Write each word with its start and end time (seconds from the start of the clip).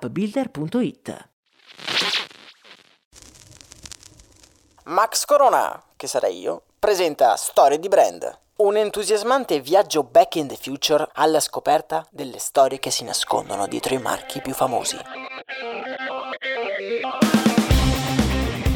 appbuilder.it. 0.00 1.28
Max 4.84 5.24
Corona, 5.24 5.82
che 5.96 6.06
sarei 6.06 6.38
io, 6.38 6.64
presenta 6.78 7.36
Storie 7.36 7.78
di 7.78 7.88
Brand, 7.88 8.38
un 8.56 8.76
entusiasmante 8.76 9.60
viaggio 9.60 10.02
back 10.02 10.34
in 10.36 10.48
the 10.48 10.58
future 10.60 11.08
alla 11.14 11.40
scoperta 11.40 12.06
delle 12.10 12.38
storie 12.38 12.78
che 12.78 12.90
si 12.90 13.02
nascondono 13.04 13.66
dietro 13.66 13.94
i 13.94 13.98
marchi 13.98 14.40
più 14.40 14.52
famosi. 14.52 14.96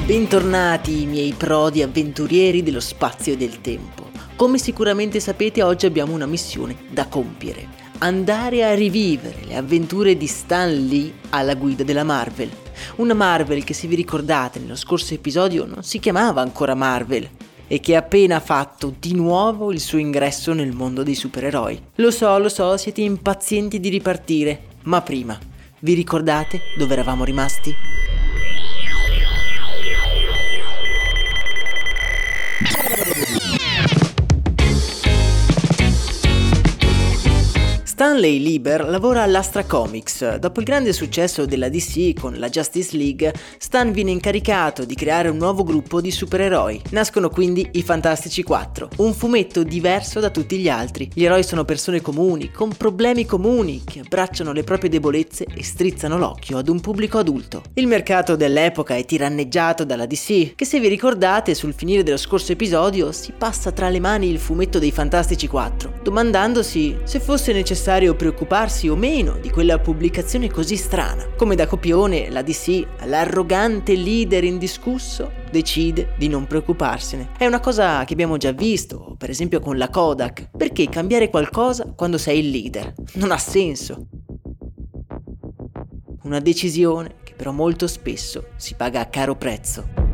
Bentornati, 0.06 1.05
miei 1.05 1.32
prodi 1.32 1.82
avventurieri 1.82 2.62
dello 2.62 2.80
spazio 2.80 3.34
e 3.34 3.36
del 3.36 3.60
tempo. 3.60 4.06
Come 4.36 4.56
sicuramente 4.56 5.20
sapete, 5.20 5.62
oggi 5.62 5.84
abbiamo 5.84 6.14
una 6.14 6.27
missione 6.27 6.86
da 6.88 7.06
compiere 7.06 7.88
andare 7.98 8.64
a 8.64 8.74
rivivere 8.74 9.44
le 9.46 9.56
avventure 9.56 10.16
di 10.16 10.27
Stan 10.27 10.70
Lee 10.86 11.12
alla 11.30 11.54
guida 11.54 11.82
della 11.82 12.04
Marvel. 12.04 12.50
Una 12.96 13.14
Marvel 13.14 13.64
che, 13.64 13.74
se 13.74 13.88
vi 13.88 13.96
ricordate, 13.96 14.58
nello 14.58 14.77
scorso 14.77 15.14
episodio 15.14 15.64
non 15.64 15.82
si 15.82 15.98
chiamava 15.98 16.41
ancora 16.41 16.74
Marvel 16.74 17.28
e 17.66 17.80
che 17.80 17.96
ha 17.96 17.98
appena 17.98 18.41
fatto 18.41 18.94
di 18.98 19.14
nuovo 19.14 19.72
il 19.72 19.80
suo 19.80 19.98
ingresso 19.98 20.52
nel 20.52 20.72
mondo 20.72 21.02
dei 21.02 21.14
supereroi. 21.14 21.81
Lo 21.97 22.10
so, 22.10 22.38
lo 22.38 22.48
so, 22.48 22.76
siete 22.76 23.00
impazienti 23.00 23.81
di 23.81 23.88
ripartire, 23.88 24.60
ma 24.84 25.03
prima, 25.03 25.38
vi 25.81 25.94
ricordate 25.94 26.60
dove 26.76 26.92
eravamo 26.92 27.25
rimasti? 27.25 27.75
Stanley 37.98 38.38
Lieber 38.38 38.88
lavora 38.88 39.25
all'Astra 39.25 39.64
Comics. 39.64 40.36
Dopo 40.36 40.60
il 40.60 40.66
grande 40.66 40.92
successo 40.92 41.47
della 41.47 41.69
DC 41.69 42.12
con 42.20 42.34
la 42.38 42.48
Justice 42.48 42.97
League, 42.97 43.34
Stan 43.59 43.91
viene 43.91 44.12
incaricato 44.12 44.84
di 44.84 44.94
creare 44.94 45.28
un 45.28 45.36
nuovo 45.36 45.64
gruppo 45.64 46.00
di 46.00 46.12
supereroi. 46.12 46.81
Nascono 46.91 47.28
quindi 47.28 47.69
i 47.72 47.82
Fantastici 47.82 48.44
4, 48.44 48.91
un 48.98 49.12
fumetto 49.14 49.64
diverso 49.64 50.20
da 50.20 50.31
tutti 50.31 50.58
gli 50.58 50.69
altri. 50.69 51.10
Gli 51.12 51.25
eroi 51.25 51.42
sono 51.42 51.64
persone 51.64 52.00
comuni, 52.00 52.53
con 52.53 52.72
problemi 52.72 53.26
comuni, 53.26 53.82
che 53.84 53.98
abbracciano 53.98 54.53
le 54.53 54.62
proprie 54.62 54.91
debolezze 54.91 55.44
e 55.53 55.64
strizzano 55.64 56.19
l'occhio 56.19 56.58
ad 56.58 56.69
un 56.69 56.78
pubblico 56.78 57.19
adulto. 57.19 57.64
Il 57.75 57.88
mercato 57.88 58.37
dell'epoca 58.37 58.94
è 58.94 59.04
tiranneggiato 59.04 59.82
dalla 59.82 60.06
DC, 60.06 60.54
che 60.54 60.64
se 60.64 60.78
vi 60.78 60.87
ricordate 60.87 61.53
sul 61.56 61.75
finire 61.75 62.04
dello 62.04 62.16
scorso 62.16 62.53
episodio 62.53 63.10
si 63.10 63.32
passa 63.37 63.72
tra 63.72 63.88
le 63.88 63.98
mani 63.98 64.31
il 64.31 64.38
fumetto 64.38 64.78
dei 64.78 64.92
Fantastici 64.92 65.48
4, 65.48 65.94
domandandosi 66.04 66.98
se 67.03 67.19
fosse 67.19 67.53
necessario 67.53 67.87
necessario 67.88 68.16
preoccuparsi 68.16 68.87
o 68.91 68.97
meno 68.97 69.38
di 69.41 69.49
quella 69.49 69.78
pubblicazione 69.78 70.50
così 70.50 70.76
strana. 70.76 71.26
Come 71.34 71.54
da 71.54 71.66
copione, 71.66 72.28
la 72.28 72.43
DC, 72.43 72.87
l'arrogante 73.06 73.97
leader 73.97 74.44
indiscusso, 74.44 75.32
decide 75.50 76.12
di 76.19 76.28
non 76.28 76.47
preoccuparsene. 76.47 77.31
È 77.38 77.47
una 77.47 77.60
cosa 77.60 78.04
che 78.04 78.12
abbiamo 78.12 78.37
già 78.37 78.53
visto, 78.53 79.15
per 79.16 79.31
esempio 79.31 79.60
con 79.60 79.78
la 79.78 79.88
Kodak. 79.88 80.50
Perché 80.54 80.91
cambiare 80.91 81.31
qualcosa 81.31 81.91
quando 81.97 82.19
sei 82.19 82.41
il 82.41 82.50
leader? 82.50 82.93
Non 83.15 83.31
ha 83.31 83.38
senso. 83.38 84.09
Una 86.25 86.41
decisione 86.41 87.15
che 87.25 87.32
però 87.34 87.53
molto 87.53 87.87
spesso 87.87 88.49
si 88.56 88.75
paga 88.75 89.00
a 89.00 89.06
caro 89.06 89.34
prezzo. 89.34 90.07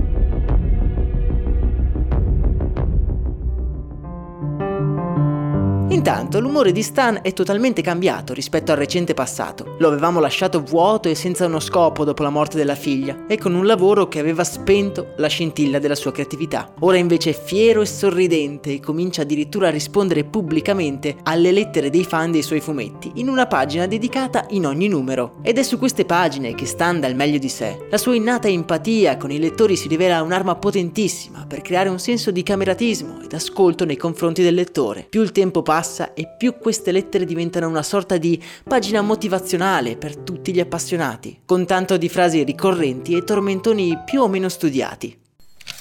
Intanto 6.07 6.39
l'umore 6.39 6.71
di 6.71 6.83
Stan 6.83 7.21
è 7.23 7.33
totalmente 7.33 7.81
cambiato 7.81 8.35
rispetto 8.35 8.71
al 8.71 8.77
recente 8.77 9.15
passato. 9.15 9.77
Lo 9.79 9.89
avevamo 9.89 10.21
lasciato 10.21 10.61
vuoto 10.61 11.09
e 11.09 11.15
senza 11.15 11.47
uno 11.47 11.61
scopo 11.61 12.05
dopo 12.05 12.23
la 12.23 12.29
morte 12.29 12.59
della 12.59 12.75
figlia 12.75 13.25
e 13.27 13.39
con 13.39 13.55
un 13.55 13.65
lavoro 13.65 14.07
che 14.07 14.19
aveva 14.19 14.45
spento 14.45 15.15
la 15.17 15.29
scintilla 15.29 15.79
della 15.79 15.95
sua 15.95 16.13
creatività. 16.13 16.75
Ora 16.81 16.99
invece 16.99 17.31
è 17.31 17.33
fiero 17.33 17.81
e 17.81 17.87
sorridente 17.87 18.71
e 18.71 18.81
comincia 18.81 19.23
addirittura 19.23 19.69
a 19.69 19.71
rispondere 19.71 20.25
pubblicamente 20.25 21.17
alle 21.23 21.53
lettere 21.53 21.89
dei 21.89 22.05
fan 22.05 22.33
dei 22.33 22.43
suoi 22.43 22.61
fumetti 22.61 23.13
in 23.15 23.31
una 23.31 23.47
pagina 23.47 23.87
dedicata 23.87 24.45
in 24.51 24.67
ogni 24.67 24.89
numero. 24.89 25.37
Ed 25.41 25.57
è 25.57 25.63
su 25.63 25.79
queste 25.79 26.05
pagine 26.05 26.55
che 26.55 26.67
Stan 26.67 27.01
dà 27.01 27.07
il 27.07 27.17
meglio 27.17 27.39
di 27.39 27.49
sé. 27.49 27.79
La 27.89 27.97
sua 27.97 28.15
innata 28.15 28.47
empatia 28.47 29.17
con 29.17 29.31
i 29.31 29.39
lettori 29.39 29.75
si 29.75 29.89
rivela 29.89 30.21
un'arma 30.21 30.57
potentissima 30.57 31.47
per 31.49 31.63
creare 31.63 31.89
un 31.89 31.99
senso 31.99 32.31
di 32.31 32.43
cameratismo 32.43 33.23
ed 33.23 33.33
ascolto 33.33 33.87
nei 33.87 33.97
confronti 33.97 34.43
del 34.43 34.55
lettore. 34.55 35.07
Più 35.09 35.23
il 35.23 35.33
tempo 35.33 35.63
passa 35.63 35.93
passa 35.95 36.13
e 36.15 36.27
più 36.37 36.59
queste 36.59 36.91
lettere 36.91 37.25
diventano 37.25 37.69
una 37.69 37.83
sorta 37.83 38.17
di 38.17 38.43
pagina 38.65 39.01
motivazionale 39.01 39.97
per 39.97 40.17
tutti 40.17 40.53
gli 40.53 40.61
appassionati, 40.61 41.43
con 41.45 41.65
tanto 41.67 41.97
di 41.97 42.09
frasi 42.09 42.43
ricorrenti 42.43 43.15
e 43.17 43.23
tormentoni 43.23 44.01
più 44.05 44.23
o 44.23 44.29
meno 44.29 44.49
studiati. 44.49 45.17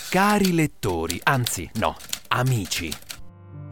Cari 0.10 0.54
lettori, 0.54 1.20
anzi 1.24 1.70
no, 1.76 1.96
amici. 2.28 2.92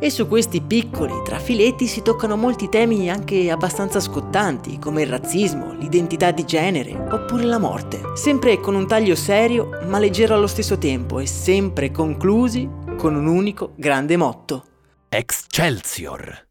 E 0.04 0.10
su 0.10 0.28
questi 0.28 0.62
piccoli 0.62 1.14
trafiletti 1.24 1.86
si 1.86 2.02
toccano 2.02 2.36
molti 2.36 2.70
temi 2.70 3.12
anche 3.12 3.52
abbastanza 3.52 4.00
scottanti, 4.00 4.80
come 4.80 5.04
il 5.04 5.08
razzismo, 5.08 5.74
l'identità 5.74 6.32
di 6.32 6.44
genere 6.44 6.98
oppure 7.12 7.44
la 7.44 7.60
morte. 7.60 8.02
Sempre 8.16 8.60
con 8.60 8.74
un 8.74 8.88
taglio 8.88 9.14
serio 9.14 9.70
ma 9.86 10.00
leggero 10.00 10.34
allo 10.34 10.48
stesso 10.48 10.80
tempo 10.80 11.20
e 11.20 11.28
sempre 11.28 11.92
conclusi 11.92 12.68
con 12.98 13.14
un 13.14 13.28
unico 13.28 13.74
grande 13.76 14.18
motto. 14.18 14.71
Excelsior! 15.14 16.48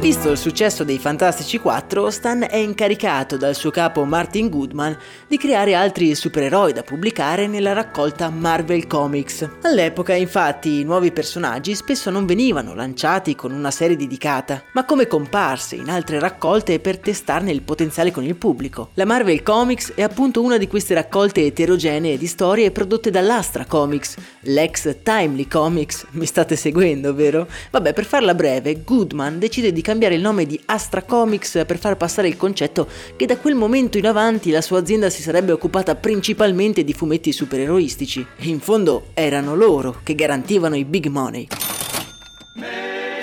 Visto 0.00 0.30
il 0.30 0.38
successo 0.38 0.82
dei 0.82 0.98
Fantastici 0.98 1.58
4, 1.58 2.08
Stan 2.08 2.46
è 2.48 2.56
incaricato 2.56 3.36
dal 3.36 3.54
suo 3.54 3.68
capo 3.68 4.06
Martin 4.06 4.48
Goodman 4.48 4.96
di 5.28 5.36
creare 5.36 5.74
altri 5.74 6.14
supereroi 6.14 6.72
da 6.72 6.82
pubblicare 6.82 7.46
nella 7.46 7.74
raccolta 7.74 8.30
Marvel 8.30 8.86
Comics. 8.86 9.46
All'epoca, 9.60 10.14
infatti, 10.14 10.80
i 10.80 10.84
nuovi 10.84 11.12
personaggi 11.12 11.74
spesso 11.74 12.08
non 12.08 12.24
venivano 12.24 12.74
lanciati 12.74 13.34
con 13.34 13.52
una 13.52 13.70
serie 13.70 13.94
dedicata, 13.94 14.62
ma 14.72 14.86
come 14.86 15.06
comparse 15.06 15.76
in 15.76 15.90
altre 15.90 16.18
raccolte 16.18 16.80
per 16.80 16.98
testarne 16.98 17.52
il 17.52 17.60
potenziale 17.60 18.10
con 18.10 18.24
il 18.24 18.36
pubblico. 18.36 18.92
La 18.94 19.04
Marvel 19.04 19.42
Comics 19.42 19.92
è 19.94 20.00
appunto 20.00 20.40
una 20.40 20.56
di 20.56 20.66
queste 20.66 20.94
raccolte 20.94 21.44
eterogenee 21.44 22.16
di 22.16 22.26
storie 22.26 22.70
prodotte 22.70 23.10
dall'Astra 23.10 23.66
Comics, 23.66 24.16
l'ex 24.44 24.96
Timely 25.02 25.46
Comics. 25.46 26.06
Mi 26.12 26.24
state 26.24 26.56
seguendo, 26.56 27.12
vero? 27.12 27.46
Vabbè, 27.70 27.92
per 27.92 28.06
farla 28.06 28.34
breve, 28.34 28.82
Goodman 28.82 29.38
decide 29.38 29.74
di 29.74 29.88
cambiare 29.90 30.14
il 30.14 30.20
nome 30.20 30.46
di 30.46 30.60
Astra 30.66 31.02
Comics 31.02 31.64
per 31.66 31.76
far 31.76 31.96
passare 31.96 32.28
il 32.28 32.36
concetto 32.36 32.86
che 33.16 33.26
da 33.26 33.36
quel 33.36 33.56
momento 33.56 33.98
in 33.98 34.06
avanti 34.06 34.52
la 34.52 34.60
sua 34.60 34.78
azienda 34.78 35.10
si 35.10 35.20
sarebbe 35.20 35.50
occupata 35.50 35.96
principalmente 35.96 36.84
di 36.84 36.92
fumetti 36.92 37.32
supereroistici. 37.32 38.24
E 38.36 38.46
in 38.46 38.60
fondo 38.60 39.08
erano 39.14 39.56
loro 39.56 39.98
che 40.04 40.14
garantivano 40.14 40.76
i 40.76 40.84
big 40.84 41.06
money. 41.06 41.48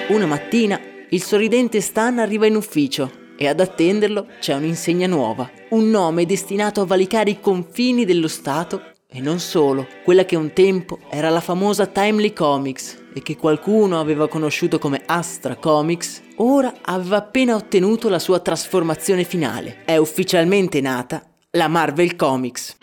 Una 0.10 0.25
mattina 0.25 0.78
il 1.10 1.24
sorridente 1.24 1.80
Stan 1.80 2.19
arriva 2.19 2.48
in 2.48 2.58
ufficio 2.58 3.10
e 3.38 3.48
ad 3.48 3.62
attenderlo 3.62 4.28
c'è 4.42 4.54
un'insegna 4.54 5.08
nuova, 5.08 5.50
un 5.70 5.90
nome 5.90 6.25
destinato 6.25 6.81
a 6.81 6.86
valicare 6.86 7.30
i 7.30 7.40
confini 7.40 8.04
dello 8.04 8.28
Stato 8.28 8.92
e 9.08 9.22
non 9.22 9.40
solo, 9.40 9.88
quella 10.04 10.25
che 10.25 10.36
un 10.36 10.52
tempo 10.52 11.00
era 11.10 11.30
la 11.30 11.40
famosa 11.40 11.86
Timely 11.86 12.34
Comics 12.34 12.97
e 13.13 13.21
che 13.21 13.36
qualcuno 13.36 14.00
aveva 14.00 14.27
conosciuto 14.27 14.80
come 14.80 15.01
Astra 15.06 15.56
Comics, 15.56 16.21
ora 16.38 16.74
aveva 16.81 17.18
appena 17.18 17.56
ottenuto 17.56 18.09
la 18.09 18.19
sua 18.19 18.39
trasformazione 18.39 19.24
finale. 19.24 19.83
È 19.86 19.98
ufficialmente 19.98 20.81
nata 20.81 21.24
la 21.51 21.68
Marvel 21.68 22.15
Comics. 22.15 22.77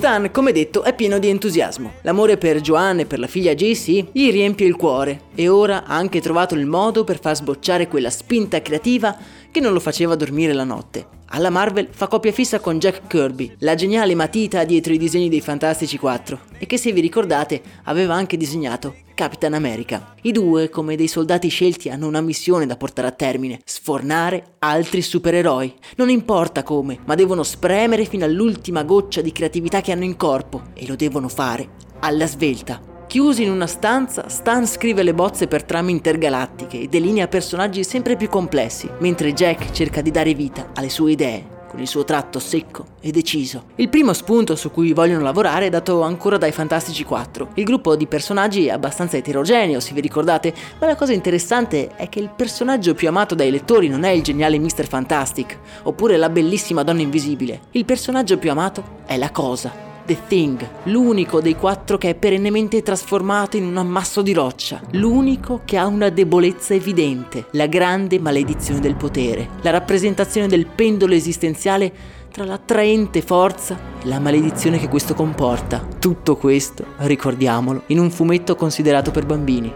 Stan, 0.00 0.30
come 0.30 0.52
detto, 0.52 0.82
è 0.82 0.94
pieno 0.94 1.18
di 1.18 1.28
entusiasmo. 1.28 1.94
L'amore 2.02 2.38
per 2.38 2.60
Joanne 2.60 3.02
e 3.02 3.06
per 3.06 3.18
la 3.18 3.26
figlia 3.26 3.54
JC 3.54 4.06
gli 4.12 4.30
riempie 4.30 4.66
il 4.66 4.76
cuore 4.76 5.22
e 5.34 5.48
ora 5.48 5.84
ha 5.84 5.94
anche 5.94 6.20
trovato 6.20 6.54
il 6.54 6.64
modo 6.64 7.04
per 7.04 7.20
far 7.20 7.34
sbocciare 7.34 7.88
quella 7.88 8.08
spinta 8.08 8.62
creativa 8.62 9.14
che 9.50 9.60
non 9.60 9.72
lo 9.72 9.80
faceva 9.80 10.14
dormire 10.14 10.52
la 10.52 10.64
notte. 10.64 11.18
Alla 11.32 11.50
Marvel 11.50 11.86
fa 11.92 12.08
coppia 12.08 12.32
fissa 12.32 12.58
con 12.58 12.80
Jack 12.80 13.06
Kirby, 13.06 13.54
la 13.58 13.76
geniale 13.76 14.16
matita 14.16 14.64
dietro 14.64 14.92
i 14.92 14.98
disegni 14.98 15.28
dei 15.28 15.40
Fantastici 15.40 15.96
4, 15.96 16.40
e 16.58 16.66
che 16.66 16.76
se 16.76 16.90
vi 16.90 17.00
ricordate 17.00 17.62
aveva 17.84 18.14
anche 18.14 18.36
disegnato 18.36 18.96
Capitan 19.14 19.54
America. 19.54 20.16
I 20.22 20.32
due, 20.32 20.68
come 20.70 20.96
dei 20.96 21.06
soldati 21.06 21.46
scelti, 21.46 21.88
hanno 21.88 22.08
una 22.08 22.20
missione 22.20 22.66
da 22.66 22.76
portare 22.76 23.06
a 23.06 23.12
termine, 23.12 23.60
sfornare 23.64 24.54
altri 24.58 25.02
supereroi. 25.02 25.72
Non 25.98 26.10
importa 26.10 26.64
come, 26.64 26.98
ma 27.06 27.14
devono 27.14 27.44
spremere 27.44 28.06
fino 28.06 28.24
all'ultima 28.24 28.82
goccia 28.82 29.20
di 29.20 29.30
creatività 29.30 29.80
che 29.82 29.92
hanno 29.92 30.04
in 30.04 30.16
corpo, 30.16 30.62
e 30.74 30.84
lo 30.88 30.96
devono 30.96 31.28
fare 31.28 31.68
alla 32.00 32.26
svelta. 32.26 32.89
Chiusi 33.10 33.42
in 33.42 33.50
una 33.50 33.66
stanza, 33.66 34.28
Stan 34.28 34.64
scrive 34.68 35.02
le 35.02 35.14
bozze 35.14 35.48
per 35.48 35.64
trame 35.64 35.90
intergalattiche 35.90 36.82
e 36.82 36.86
delinea 36.86 37.26
personaggi 37.26 37.82
sempre 37.82 38.14
più 38.14 38.28
complessi, 38.28 38.88
mentre 39.00 39.32
Jack 39.32 39.72
cerca 39.72 40.00
di 40.00 40.12
dare 40.12 40.32
vita 40.32 40.68
alle 40.74 40.90
sue 40.90 41.10
idee 41.10 41.58
con 41.66 41.80
il 41.80 41.88
suo 41.88 42.04
tratto 42.04 42.38
secco 42.38 42.86
e 43.00 43.10
deciso. 43.10 43.64
Il 43.74 43.88
primo 43.88 44.12
spunto 44.12 44.54
su 44.54 44.70
cui 44.70 44.92
vogliono 44.92 45.24
lavorare 45.24 45.66
è 45.66 45.70
dato 45.70 46.02
ancora 46.02 46.38
dai 46.38 46.52
Fantastici 46.52 47.02
4. 47.02 47.48
Il 47.54 47.64
gruppo 47.64 47.96
di 47.96 48.06
personaggi 48.06 48.66
è 48.66 48.70
abbastanza 48.70 49.16
eterogeneo, 49.16 49.80
se 49.80 49.92
vi 49.92 50.00
ricordate, 50.00 50.54
ma 50.78 50.86
la 50.86 50.94
cosa 50.94 51.12
interessante 51.12 51.90
è 51.96 52.08
che 52.08 52.20
il 52.20 52.30
personaggio 52.30 52.94
più 52.94 53.08
amato 53.08 53.34
dai 53.34 53.50
lettori 53.50 53.88
non 53.88 54.04
è 54.04 54.10
il 54.10 54.22
geniale 54.22 54.56
Mr. 54.56 54.86
Fantastic, 54.86 55.58
oppure 55.82 56.16
la 56.16 56.28
bellissima 56.28 56.84
donna 56.84 57.00
invisibile. 57.00 57.62
Il 57.72 57.84
personaggio 57.84 58.38
più 58.38 58.52
amato 58.52 58.98
è 59.04 59.16
la 59.16 59.32
cosa, 59.32 59.88
The 60.04 60.18
Thing, 60.26 60.68
l'unico 60.84 61.40
dei 61.40 61.56
quattro 61.56 61.98
che 61.98 62.10
è 62.10 62.14
perennemente 62.14 62.82
trasformato 62.82 63.56
in 63.56 63.64
un 63.64 63.76
ammasso 63.76 64.22
di 64.22 64.32
roccia, 64.32 64.80
l'unico 64.92 65.60
che 65.64 65.76
ha 65.76 65.86
una 65.86 66.08
debolezza 66.08 66.74
evidente, 66.74 67.46
la 67.52 67.66
grande 67.66 68.18
maledizione 68.18 68.80
del 68.80 68.96
potere, 68.96 69.48
la 69.62 69.70
rappresentazione 69.70 70.48
del 70.48 70.66
pendolo 70.66 71.14
esistenziale 71.14 71.92
tra 72.30 72.44
l'attraente 72.44 73.22
forza 73.22 73.78
e 74.02 74.06
la 74.06 74.20
maledizione 74.20 74.78
che 74.78 74.88
questo 74.88 75.14
comporta. 75.14 75.86
Tutto 75.98 76.36
questo, 76.36 76.84
ricordiamolo, 76.98 77.82
in 77.86 77.98
un 77.98 78.10
fumetto 78.10 78.54
considerato 78.54 79.10
per 79.10 79.26
bambini. 79.26 79.72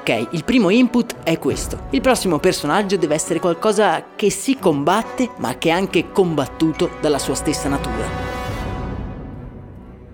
Ok, 0.00 0.28
il 0.32 0.44
primo 0.44 0.68
input 0.68 1.14
è 1.22 1.38
questo. 1.38 1.84
Il 1.90 2.02
prossimo 2.02 2.38
personaggio 2.38 2.98
deve 2.98 3.14
essere 3.14 3.40
qualcosa 3.40 4.04
che 4.14 4.28
si 4.28 4.58
combatte, 4.58 5.30
ma 5.38 5.56
che 5.56 5.70
è 5.70 5.72
anche 5.72 6.12
combattuto 6.12 6.90
dalla 7.00 7.18
sua 7.18 7.34
stessa 7.34 7.70
natura. 7.70 8.33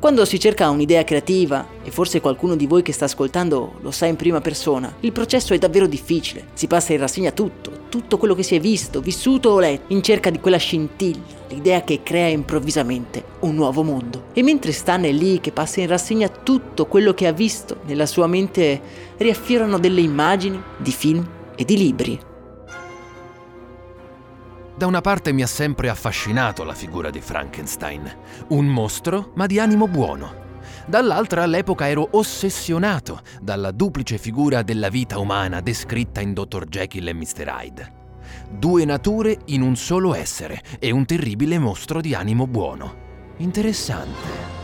Quando 0.01 0.25
si 0.25 0.41
cerca 0.41 0.71
un'idea 0.71 1.05
creativa, 1.05 1.67
e 1.85 1.91
forse 1.91 2.23
qualcuno 2.23 2.57
di 2.57 2.67
voi 2.67 2.81
che 2.81 2.91
sta 2.91 3.05
ascoltando 3.05 3.75
lo 3.83 3.91
sa 3.91 4.07
in 4.07 4.17
prima 4.17 4.41
persona, 4.41 4.95
il 5.01 5.13
processo 5.13 5.53
è 5.53 5.59
davvero 5.59 5.87
difficile. 5.87 6.47
Si 6.55 6.67
passa 6.67 6.95
in 6.95 7.01
rassegna 7.01 7.33
tutto, 7.33 7.83
tutto 7.91 8.17
quello 8.17 8.35
che 8.35 8.43
si 8.43 8.55
è 8.55 8.61
visto, 8.61 9.03
vissuto 9.03 9.51
o 9.51 9.59
letto, 9.59 9.93
in 9.93 10.03
cerca 10.03 10.31
di 10.31 10.41
quella 10.41 10.57
scintilla, 10.57 11.21
l'idea 11.51 11.83
che 11.83 12.03
crea 12.03 12.29
improvvisamente 12.29 13.23
un 13.41 13.55
nuovo 13.55 13.83
mondo. 13.83 14.29
E 14.33 14.43
mentre 14.43 14.73
Stan 14.73 15.05
è 15.05 15.13
lì 15.13 15.39
che 15.39 15.53
passa 15.53 15.83
in 15.83 15.89
rassegna 15.89 16.31
tutto 16.31 16.87
quello 16.87 17.13
che 17.13 17.27
ha 17.27 17.33
visto, 17.33 17.81
nella 17.85 18.07
sua 18.07 18.27
mente 18.27 18.81
riaffiorano 19.19 19.79
delle 19.79 20.01
immagini 20.01 20.59
di 20.79 20.93
film 20.93 21.29
e 21.55 21.63
di 21.67 21.77
libri. 21.77 22.30
Da 24.81 24.87
una 24.87 25.03
parte 25.03 25.33
mi 25.33 25.43
ha 25.43 25.47
sempre 25.47 25.91
affascinato 25.91 26.65
la 26.65 26.73
figura 26.73 27.11
di 27.11 27.21
Frankenstein, 27.21 28.11
un 28.49 28.65
mostro 28.65 29.33
ma 29.35 29.45
di 29.45 29.59
animo 29.59 29.87
buono. 29.87 30.33
Dall'altra 30.87 31.43
all'epoca 31.43 31.87
ero 31.87 32.09
ossessionato 32.13 33.21
dalla 33.43 33.73
duplice 33.73 34.17
figura 34.17 34.63
della 34.63 34.89
vita 34.89 35.19
umana 35.19 35.61
descritta 35.61 36.23
in 36.23 36.33
Dr. 36.33 36.65
Jekyll 36.65 37.09
e 37.09 37.13
Mr. 37.13 37.47
Hyde. 37.47 37.93
Due 38.49 38.87
nature 38.87 39.37
in 39.49 39.61
un 39.61 39.77
solo 39.77 40.15
essere 40.15 40.63
e 40.79 40.91
un 40.91 41.05
terribile 41.05 41.59
mostro 41.59 42.01
di 42.01 42.15
animo 42.15 42.47
buono. 42.47 43.35
Interessante. 43.37 44.60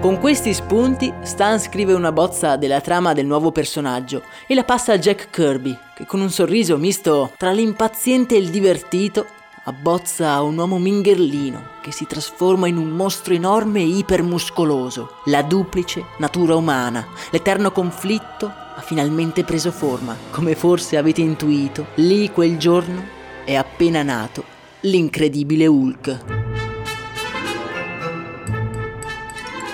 Con 0.00 0.18
questi 0.18 0.54
spunti, 0.54 1.12
Stan 1.24 1.60
scrive 1.60 1.92
una 1.92 2.10
bozza 2.10 2.56
della 2.56 2.80
trama 2.80 3.12
del 3.12 3.26
nuovo 3.26 3.52
personaggio 3.52 4.22
e 4.46 4.54
la 4.54 4.64
passa 4.64 4.94
a 4.94 4.98
Jack 4.98 5.28
Kirby, 5.28 5.76
che 5.94 6.06
con 6.06 6.22
un 6.22 6.30
sorriso 6.30 6.78
misto 6.78 7.32
tra 7.36 7.50
l'impaziente 7.50 8.34
e 8.34 8.38
il 8.38 8.48
divertito 8.48 9.26
abbozza 9.64 10.40
un 10.40 10.56
uomo 10.56 10.78
mingherlino 10.78 11.62
che 11.82 11.92
si 11.92 12.06
trasforma 12.06 12.66
in 12.66 12.78
un 12.78 12.88
mostro 12.88 13.34
enorme 13.34 13.80
e 13.80 13.88
ipermuscoloso. 13.88 15.16
La 15.26 15.42
duplice 15.42 16.02
natura 16.16 16.54
umana, 16.54 17.06
l'eterno 17.28 17.70
conflitto 17.70 18.46
ha 18.46 18.80
finalmente 18.80 19.44
preso 19.44 19.70
forma. 19.70 20.16
Come 20.30 20.54
forse 20.54 20.96
avete 20.96 21.20
intuito, 21.20 21.88
lì 21.96 22.30
quel 22.30 22.56
giorno 22.56 23.04
è 23.44 23.54
appena 23.54 24.02
nato 24.02 24.44
l'incredibile 24.80 25.66
Hulk. 25.66 26.49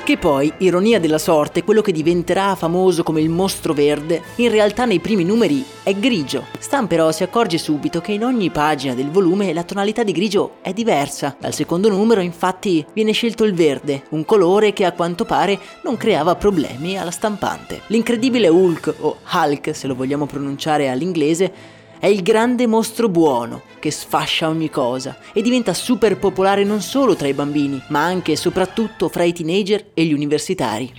Che 0.06 0.18
poi, 0.18 0.52
ironia 0.58 1.00
della 1.00 1.18
sorte, 1.18 1.64
quello 1.64 1.80
che 1.80 1.90
diventerà 1.90 2.54
famoso 2.54 3.02
come 3.02 3.20
il 3.20 3.28
mostro 3.28 3.72
verde, 3.72 4.22
in 4.36 4.50
realtà 4.50 4.84
nei 4.84 5.00
primi 5.00 5.24
numeri 5.24 5.64
è 5.82 5.92
grigio. 5.94 6.44
Stan 6.60 6.86
però 6.86 7.10
si 7.10 7.24
accorge 7.24 7.58
subito 7.58 8.00
che 8.00 8.12
in 8.12 8.22
ogni 8.22 8.50
pagina 8.50 8.94
del 8.94 9.10
volume 9.10 9.52
la 9.52 9.64
tonalità 9.64 10.04
di 10.04 10.12
grigio 10.12 10.58
è 10.62 10.72
diversa. 10.72 11.34
Dal 11.40 11.52
secondo 11.52 11.88
numero 11.88 12.20
infatti 12.20 12.86
viene 12.92 13.10
scelto 13.10 13.42
il 13.42 13.54
verde, 13.54 14.04
un 14.10 14.24
colore 14.24 14.72
che 14.72 14.84
a 14.84 14.92
quanto 14.92 15.24
pare 15.24 15.58
non 15.82 15.96
creava 15.96 16.36
problemi 16.36 16.96
alla 16.96 17.10
stampante. 17.10 17.80
L'incredibile 17.88 18.46
Hulk, 18.46 18.94
o 19.00 19.16
Hulk 19.28 19.74
se 19.74 19.88
lo 19.88 19.96
vogliamo 19.96 20.26
pronunciare 20.26 20.88
all'inglese, 20.88 21.74
è 21.98 22.06
il 22.06 22.22
grande 22.22 22.66
mostro 22.66 23.08
buono 23.08 23.62
che 23.78 23.90
sfascia 23.90 24.48
ogni 24.48 24.68
cosa 24.68 25.16
e 25.32 25.42
diventa 25.42 25.72
super 25.74 26.18
popolare 26.18 26.64
non 26.64 26.80
solo 26.80 27.16
tra 27.16 27.28
i 27.28 27.32
bambini, 27.32 27.80
ma 27.88 28.04
anche 28.04 28.32
e 28.32 28.36
soprattutto 28.36 29.08
fra 29.08 29.22
i 29.24 29.32
teenager 29.32 29.90
e 29.94 30.04
gli 30.04 30.12
universitari. 30.12 30.92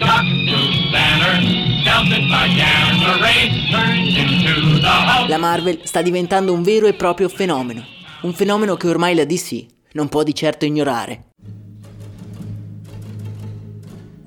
La 5.27 5.37
Marvel 5.37 5.79
sta 5.83 6.01
diventando 6.01 6.53
un 6.53 6.63
vero 6.63 6.87
e 6.87 6.93
proprio 6.93 7.29
fenomeno, 7.29 7.83
un 8.21 8.33
fenomeno 8.33 8.75
che 8.75 8.87
ormai 8.87 9.15
la 9.15 9.25
DC 9.25 9.65
non 9.93 10.09
può 10.09 10.23
di 10.23 10.33
certo 10.33 10.65
ignorare. 10.65 11.25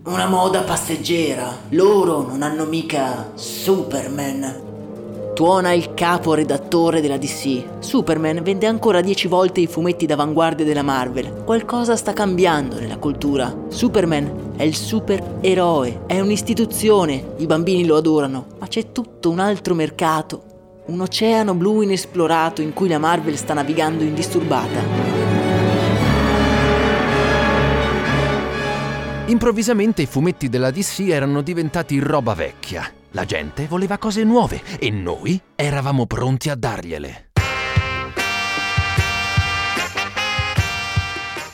Una 0.04 0.26
moda 0.26 0.62
passeggera, 0.62 1.56
loro 1.70 2.26
non 2.26 2.42
hanno 2.42 2.64
mica 2.64 3.32
Superman 3.34 4.68
tuona 5.40 5.72
il 5.72 5.94
capo 5.94 6.34
redattore 6.34 7.00
della 7.00 7.16
DC. 7.16 7.78
Superman 7.78 8.42
vende 8.42 8.66
ancora 8.66 9.00
10 9.00 9.26
volte 9.26 9.60
i 9.60 9.66
fumetti 9.66 10.04
d'avanguardia 10.04 10.66
della 10.66 10.82
Marvel. 10.82 11.44
Qualcosa 11.46 11.96
sta 11.96 12.12
cambiando 12.12 12.78
nella 12.78 12.98
cultura. 12.98 13.50
Superman 13.68 14.52
è 14.58 14.64
il 14.64 14.74
supereroe, 14.74 16.02
è 16.06 16.20
un'istituzione, 16.20 17.36
i 17.38 17.46
bambini 17.46 17.86
lo 17.86 17.96
adorano, 17.96 18.48
ma 18.58 18.66
c'è 18.66 18.92
tutto 18.92 19.30
un 19.30 19.38
altro 19.38 19.74
mercato, 19.74 20.42
un 20.88 21.00
oceano 21.00 21.54
blu 21.54 21.80
inesplorato 21.80 22.60
in 22.60 22.74
cui 22.74 22.88
la 22.88 22.98
Marvel 22.98 23.38
sta 23.38 23.54
navigando 23.54 24.04
indisturbata. 24.04 24.78
Improvvisamente 29.24 30.02
i 30.02 30.06
fumetti 30.06 30.50
della 30.50 30.70
DC 30.70 31.06
erano 31.08 31.40
diventati 31.40 31.98
roba 31.98 32.34
vecchia. 32.34 32.92
La 33.12 33.24
gente 33.24 33.66
voleva 33.66 33.98
cose 33.98 34.22
nuove 34.22 34.62
e 34.78 34.88
noi 34.90 35.40
eravamo 35.56 36.06
pronti 36.06 36.48
a 36.48 36.54
dargliele. 36.54 37.30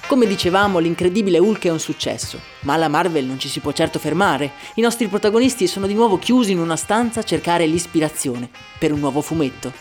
Come 0.06 0.26
dicevamo, 0.26 0.78
l'incredibile 0.78 1.38
Hulk 1.38 1.64
è 1.64 1.70
un 1.70 1.80
successo, 1.80 2.38
ma 2.60 2.74
alla 2.74 2.88
Marvel 2.88 3.24
non 3.24 3.38
ci 3.38 3.48
si 3.48 3.60
può 3.60 3.72
certo 3.72 3.98
fermare. 3.98 4.52
I 4.74 4.82
nostri 4.82 5.08
protagonisti 5.08 5.66
sono 5.66 5.86
di 5.86 5.94
nuovo 5.94 6.18
chiusi 6.18 6.52
in 6.52 6.60
una 6.60 6.76
stanza 6.76 7.20
a 7.20 7.24
cercare 7.24 7.66
l'ispirazione 7.66 8.50
per 8.78 8.92
un 8.92 9.00
nuovo 9.00 9.22
fumetto. 9.22 9.72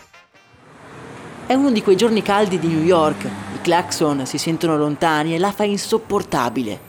È 1.45 1.53
uno 1.53 1.71
di 1.71 1.83
quei 1.83 1.97
giorni 1.97 2.21
caldi 2.21 2.57
di 2.57 2.67
New 2.67 2.83
York, 2.83 3.25
i 3.25 3.61
clacson 3.61 4.25
si 4.25 4.37
sentono 4.37 4.77
lontani 4.77 5.35
e 5.35 5.39
la 5.39 5.51
fa 5.51 5.65
insopportabile. 5.65 6.79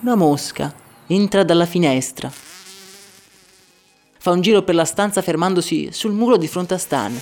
Una 0.00 0.16
mosca 0.16 0.74
entra 1.06 1.44
dalla 1.44 1.64
finestra. 1.64 2.49
Fa 4.22 4.32
un 4.32 4.42
giro 4.42 4.60
per 4.60 4.74
la 4.74 4.84
stanza 4.84 5.22
fermandosi 5.22 5.88
sul 5.92 6.12
muro 6.12 6.36
di 6.36 6.46
fronte 6.46 6.74
a 6.74 6.78
Stan. 6.78 7.10
Il 7.10 7.20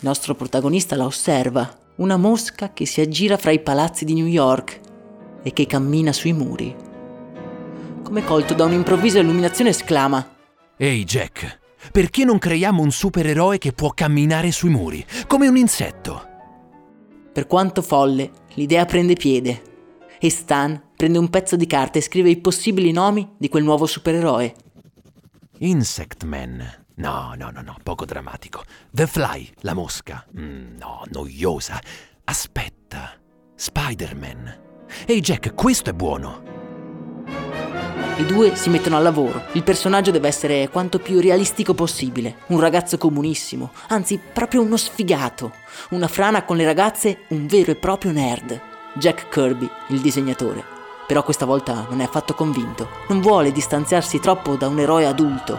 nostro 0.00 0.34
protagonista 0.34 0.94
la 0.94 1.06
osserva 1.06 1.74
una 1.96 2.18
mosca 2.18 2.74
che 2.74 2.84
si 2.84 3.00
aggira 3.00 3.38
fra 3.38 3.50
i 3.50 3.60
palazzi 3.60 4.04
di 4.04 4.12
New 4.12 4.26
York 4.26 4.78
e 5.42 5.54
che 5.54 5.66
cammina 5.66 6.12
sui 6.12 6.34
muri. 6.34 6.76
Come 8.02 8.24
colto 8.24 8.52
da 8.52 8.66
un'improvvisa 8.66 9.20
illuminazione 9.20 9.70
esclama 9.70 10.36
Ehi 10.76 11.02
Jack, 11.04 11.60
perché 11.90 12.26
non 12.26 12.36
creiamo 12.36 12.82
un 12.82 12.90
supereroe 12.90 13.56
che 13.56 13.72
può 13.72 13.92
camminare 13.92 14.50
sui 14.52 14.68
muri, 14.68 15.02
come 15.26 15.48
un 15.48 15.56
insetto? 15.56 16.26
Per 17.32 17.46
quanto 17.46 17.80
folle, 17.80 18.30
l'idea 18.52 18.84
prende 18.84 19.14
piede 19.14 19.62
e 20.20 20.28
Stan 20.28 20.78
prende 20.94 21.16
un 21.16 21.30
pezzo 21.30 21.56
di 21.56 21.66
carta 21.66 21.98
e 21.98 22.02
scrive 22.02 22.28
i 22.28 22.36
possibili 22.36 22.92
nomi 22.92 23.26
di 23.38 23.48
quel 23.48 23.64
nuovo 23.64 23.86
supereroe. 23.86 24.54
Insect 25.60 26.22
Man. 26.24 26.84
No, 26.96 27.34
no, 27.36 27.50
no, 27.50 27.62
no, 27.62 27.76
poco 27.82 28.04
drammatico. 28.04 28.62
The 28.92 29.06
Fly, 29.06 29.52
la 29.60 29.74
mosca. 29.74 30.24
Mm, 30.38 30.76
no, 30.76 31.02
noiosa. 31.10 31.80
Aspetta. 32.24 33.12
Spider-Man. 33.56 34.60
Ehi 35.06 35.20
Jack, 35.20 35.54
questo 35.54 35.90
è 35.90 35.92
buono. 35.92 36.42
I 38.18 38.24
due 38.24 38.54
si 38.54 38.70
mettono 38.70 38.96
al 38.96 39.02
lavoro. 39.02 39.46
Il 39.52 39.64
personaggio 39.64 40.12
deve 40.12 40.28
essere 40.28 40.68
quanto 40.68 41.00
più 41.00 41.20
realistico 41.20 41.74
possibile. 41.74 42.36
Un 42.48 42.60
ragazzo 42.60 42.96
comunissimo, 42.96 43.72
anzi 43.88 44.18
proprio 44.18 44.62
uno 44.62 44.76
sfigato. 44.76 45.52
Una 45.90 46.08
frana 46.08 46.44
con 46.44 46.56
le 46.56 46.64
ragazze, 46.64 47.24
un 47.28 47.46
vero 47.46 47.72
e 47.72 47.76
proprio 47.76 48.12
nerd. 48.12 48.60
Jack 48.94 49.28
Kirby, 49.28 49.68
il 49.88 50.00
disegnatore. 50.00 50.77
Però 51.08 51.22
questa 51.24 51.46
volta 51.46 51.86
non 51.88 52.00
è 52.00 52.04
affatto 52.04 52.34
convinto. 52.34 52.88
Non 53.08 53.22
vuole 53.22 53.50
distanziarsi 53.50 54.20
troppo 54.20 54.56
da 54.56 54.68
un 54.68 54.78
eroe 54.78 55.06
adulto 55.06 55.58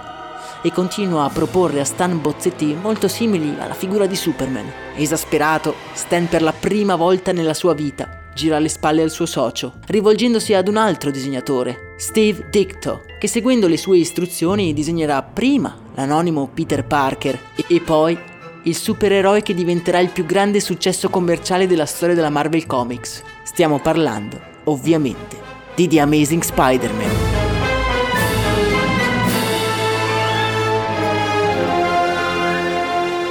e 0.62 0.72
continua 0.72 1.24
a 1.24 1.30
proporre 1.30 1.80
a 1.80 1.86
Stan 1.86 2.22
bozzetti 2.22 2.78
molto 2.80 3.08
simili 3.08 3.56
alla 3.60 3.74
figura 3.74 4.06
di 4.06 4.16
Superman. 4.16 4.72
Esasperato, 4.96 5.74
Stan 5.94 6.28
per 6.28 6.44
la 6.44 6.54
prima 6.54 6.96
volta 6.96 7.32
nella 7.32 7.56
sua 7.56 7.74
vita 7.74 8.18
gira 8.36 8.60
le 8.60 8.70
spalle 8.70 9.02
al 9.02 9.10
suo 9.10 9.26
socio, 9.26 9.74
rivolgendosi 9.88 10.54
ad 10.54 10.68
un 10.68 10.78
altro 10.78 11.10
disegnatore, 11.10 11.96
Steve 11.98 12.48
Dicto, 12.50 13.02
che 13.20 13.28
seguendo 13.28 13.68
le 13.68 13.76
sue 13.76 13.98
istruzioni 13.98 14.72
disegnerà 14.72 15.22
prima 15.24 15.76
l'anonimo 15.96 16.50
Peter 16.54 16.86
Parker 16.86 17.38
e 17.56 17.82
poi 17.82 18.18
il 18.64 18.76
supereroe 18.76 19.42
che 19.42 19.54
diventerà 19.54 20.00
il 20.00 20.10
più 20.10 20.26
grande 20.26 20.60
successo 20.60 21.10
commerciale 21.10 21.68
della 21.68 21.86
storia 21.86 22.16
della 22.16 22.30
Marvel 22.30 22.66
Comics. 22.66 23.24
Stiamo 23.44 23.80
parlando, 23.80 24.40
ovviamente, 24.70 25.38
di 25.76 25.88
The 25.88 26.00
Amazing 26.00 26.42
Spider-Man. 26.42 27.38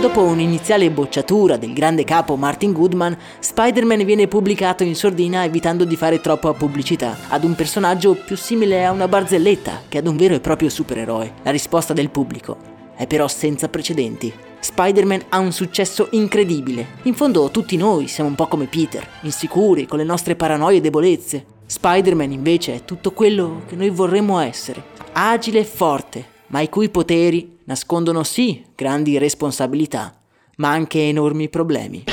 Dopo 0.01 0.23
un'iniziale 0.23 0.91
bocciatura 0.93 1.57
del 1.57 1.73
grande 1.73 2.05
capo 2.05 2.37
Martin 2.37 2.73
Goodman, 2.73 3.19
Spider-Man 3.41 4.05
viene 4.05 4.29
pubblicato 4.29 4.85
in 4.85 4.95
sordina 4.95 5.43
evitando 5.43 5.85
di 5.85 5.97
fare 5.97 6.21
troppa 6.21 6.53
pubblicità 6.53 7.17
ad 7.29 7.43
un 7.43 7.57
personaggio 7.57 8.15
più 8.15 8.37
simile 8.37 8.85
a 8.85 8.93
una 8.93 9.09
barzelletta 9.09 9.83
che 9.89 9.99
ad 9.99 10.07
un 10.07 10.17
vero 10.17 10.35
e 10.35 10.41
proprio 10.41 10.69
supereroe. 10.69 11.33
La 11.43 11.51
risposta 11.51 11.95
del 11.95 12.11
pubblico 12.11 12.57
è 12.95 13.09
però 13.09 13.27
senza 13.27 13.69
precedenti. 13.69 14.33
Spider-Man 14.61 15.27
ha 15.29 15.39
un 15.39 15.53
successo 15.53 16.09
incredibile. 16.13 16.99
In 17.03 17.15
fondo 17.15 17.51
tutti 17.51 17.77
noi 17.77 18.09
siamo 18.09 18.29
un 18.29 18.35
po' 18.35 18.47
come 18.47 18.67
Peter, 18.67 19.07
insicuri, 19.23 19.87
con 19.87 19.99
le 19.99 20.05
nostre 20.05 20.37
paranoie 20.37 20.79
e 20.79 20.81
debolezze. 20.81 21.45
Spider-Man 21.67 22.33
invece 22.33 22.75
è 22.75 22.85
tutto 22.85 23.13
quello 23.13 23.63
che 23.67 23.77
noi 23.77 23.91
vorremmo 23.91 24.39
essere. 24.39 24.83
Agile 25.13 25.61
e 25.61 25.65
forte, 25.65 26.27
ma 26.49 26.61
i 26.61 26.69
cui 26.69 26.89
poteri 26.89 27.59
nascondono 27.65 28.23
sì 28.23 28.65
grandi 28.75 29.19
responsabilità, 29.19 30.19
ma 30.57 30.71
anche 30.71 31.07
enormi 31.09 31.49
problemi. 31.49 32.05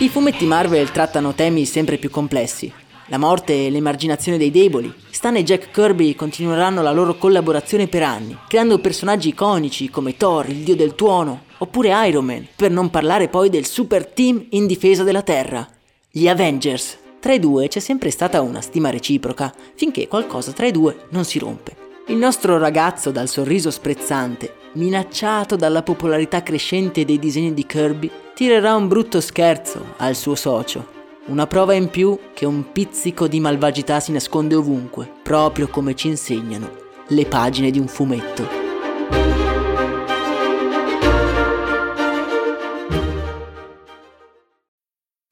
I 0.00 0.08
fumetti 0.08 0.46
Marvel 0.46 0.92
trattano 0.92 1.34
temi 1.34 1.64
sempre 1.64 1.98
più 1.98 2.08
complessi. 2.08 2.72
La 3.06 3.18
morte 3.18 3.66
e 3.66 3.68
l'emarginazione 3.68 4.38
dei 4.38 4.52
deboli. 4.52 4.94
Stan 5.10 5.34
e 5.34 5.42
Jack 5.42 5.72
Kirby 5.72 6.14
continueranno 6.14 6.82
la 6.82 6.92
loro 6.92 7.16
collaborazione 7.16 7.88
per 7.88 8.04
anni, 8.04 8.38
creando 8.46 8.78
personaggi 8.78 9.30
iconici 9.30 9.90
come 9.90 10.16
Thor, 10.16 10.48
il 10.50 10.58
dio 10.58 10.76
del 10.76 10.94
tuono, 10.94 11.46
oppure 11.58 12.06
Iron 12.06 12.26
Man, 12.26 12.46
per 12.54 12.70
non 12.70 12.90
parlare 12.90 13.26
poi 13.26 13.50
del 13.50 13.66
super 13.66 14.06
team 14.06 14.46
in 14.50 14.68
difesa 14.68 15.02
della 15.02 15.22
Terra, 15.22 15.66
gli 16.08 16.28
Avengers. 16.28 16.96
Tra 17.18 17.32
i 17.32 17.40
due 17.40 17.66
c'è 17.66 17.80
sempre 17.80 18.10
stata 18.10 18.40
una 18.40 18.60
stima 18.60 18.90
reciproca, 18.90 19.52
finché 19.74 20.06
qualcosa 20.06 20.52
tra 20.52 20.66
i 20.66 20.70
due 20.70 21.06
non 21.08 21.24
si 21.24 21.40
rompe. 21.40 21.87
Il 22.10 22.16
nostro 22.16 22.56
ragazzo 22.56 23.10
dal 23.10 23.28
sorriso 23.28 23.70
sprezzante, 23.70 24.54
minacciato 24.72 25.56
dalla 25.56 25.82
popolarità 25.82 26.42
crescente 26.42 27.04
dei 27.04 27.18
disegni 27.18 27.52
di 27.52 27.66
Kirby, 27.66 28.10
tirerà 28.32 28.74
un 28.74 28.88
brutto 28.88 29.20
scherzo 29.20 29.92
al 29.98 30.14
suo 30.14 30.34
socio. 30.34 30.86
Una 31.26 31.46
prova 31.46 31.74
in 31.74 31.90
più 31.90 32.18
che 32.32 32.46
un 32.46 32.72
pizzico 32.72 33.28
di 33.28 33.40
malvagità 33.40 34.00
si 34.00 34.12
nasconde 34.12 34.54
ovunque, 34.54 35.06
proprio 35.22 35.68
come 35.68 35.94
ci 35.94 36.08
insegnano 36.08 36.70
le 37.08 37.26
pagine 37.26 37.70
di 37.70 37.78
un 37.78 37.88
fumetto. 37.88 38.57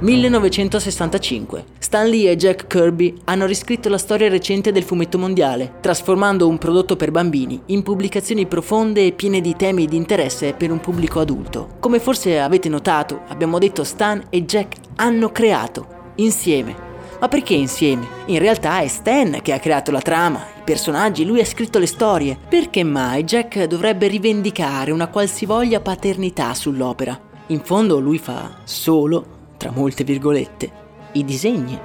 1965. 0.00 1.64
Stan 1.78 2.08
Lee 2.08 2.30
e 2.30 2.36
Jack 2.36 2.66
Kirby 2.66 3.16
hanno 3.24 3.44
riscritto 3.44 3.90
la 3.90 3.98
storia 3.98 4.30
recente 4.30 4.72
del 4.72 4.82
fumetto 4.82 5.18
mondiale, 5.18 5.74
trasformando 5.80 6.48
un 6.48 6.56
prodotto 6.56 6.96
per 6.96 7.10
bambini 7.10 7.60
in 7.66 7.82
pubblicazioni 7.82 8.46
profonde 8.46 9.04
e 9.04 9.12
piene 9.12 9.42
di 9.42 9.54
temi 9.56 9.86
di 9.86 9.96
interesse 9.96 10.54
per 10.54 10.70
un 10.70 10.80
pubblico 10.80 11.20
adulto. 11.20 11.76
Come 11.80 12.00
forse 12.00 12.40
avete 12.40 12.70
notato, 12.70 13.20
abbiamo 13.28 13.58
detto 13.58 13.84
Stan 13.84 14.24
e 14.30 14.44
Jack 14.46 14.76
hanno 14.96 15.30
creato, 15.32 16.12
insieme. 16.16 16.88
Ma 17.20 17.28
perché 17.28 17.52
insieme? 17.52 18.06
In 18.26 18.38
realtà 18.38 18.80
è 18.80 18.88
Stan 18.88 19.40
che 19.42 19.52
ha 19.52 19.58
creato 19.58 19.90
la 19.90 20.00
trama, 20.00 20.46
i 20.58 20.62
personaggi, 20.64 21.26
lui 21.26 21.40
ha 21.40 21.44
scritto 21.44 21.78
le 21.78 21.86
storie. 21.86 22.38
Perché 22.48 22.82
mai 22.84 23.24
Jack 23.24 23.64
dovrebbe 23.64 24.06
rivendicare 24.06 24.92
una 24.92 25.08
qualsivoglia 25.08 25.80
paternità 25.80 26.54
sull'opera? 26.54 27.20
In 27.48 27.60
fondo 27.60 28.00
lui 28.00 28.16
fa 28.16 28.60
solo 28.64 29.38
tra 29.60 29.70
molte 29.70 30.04
virgolette, 30.04 30.72
i 31.12 31.22
disegni. 31.22 31.78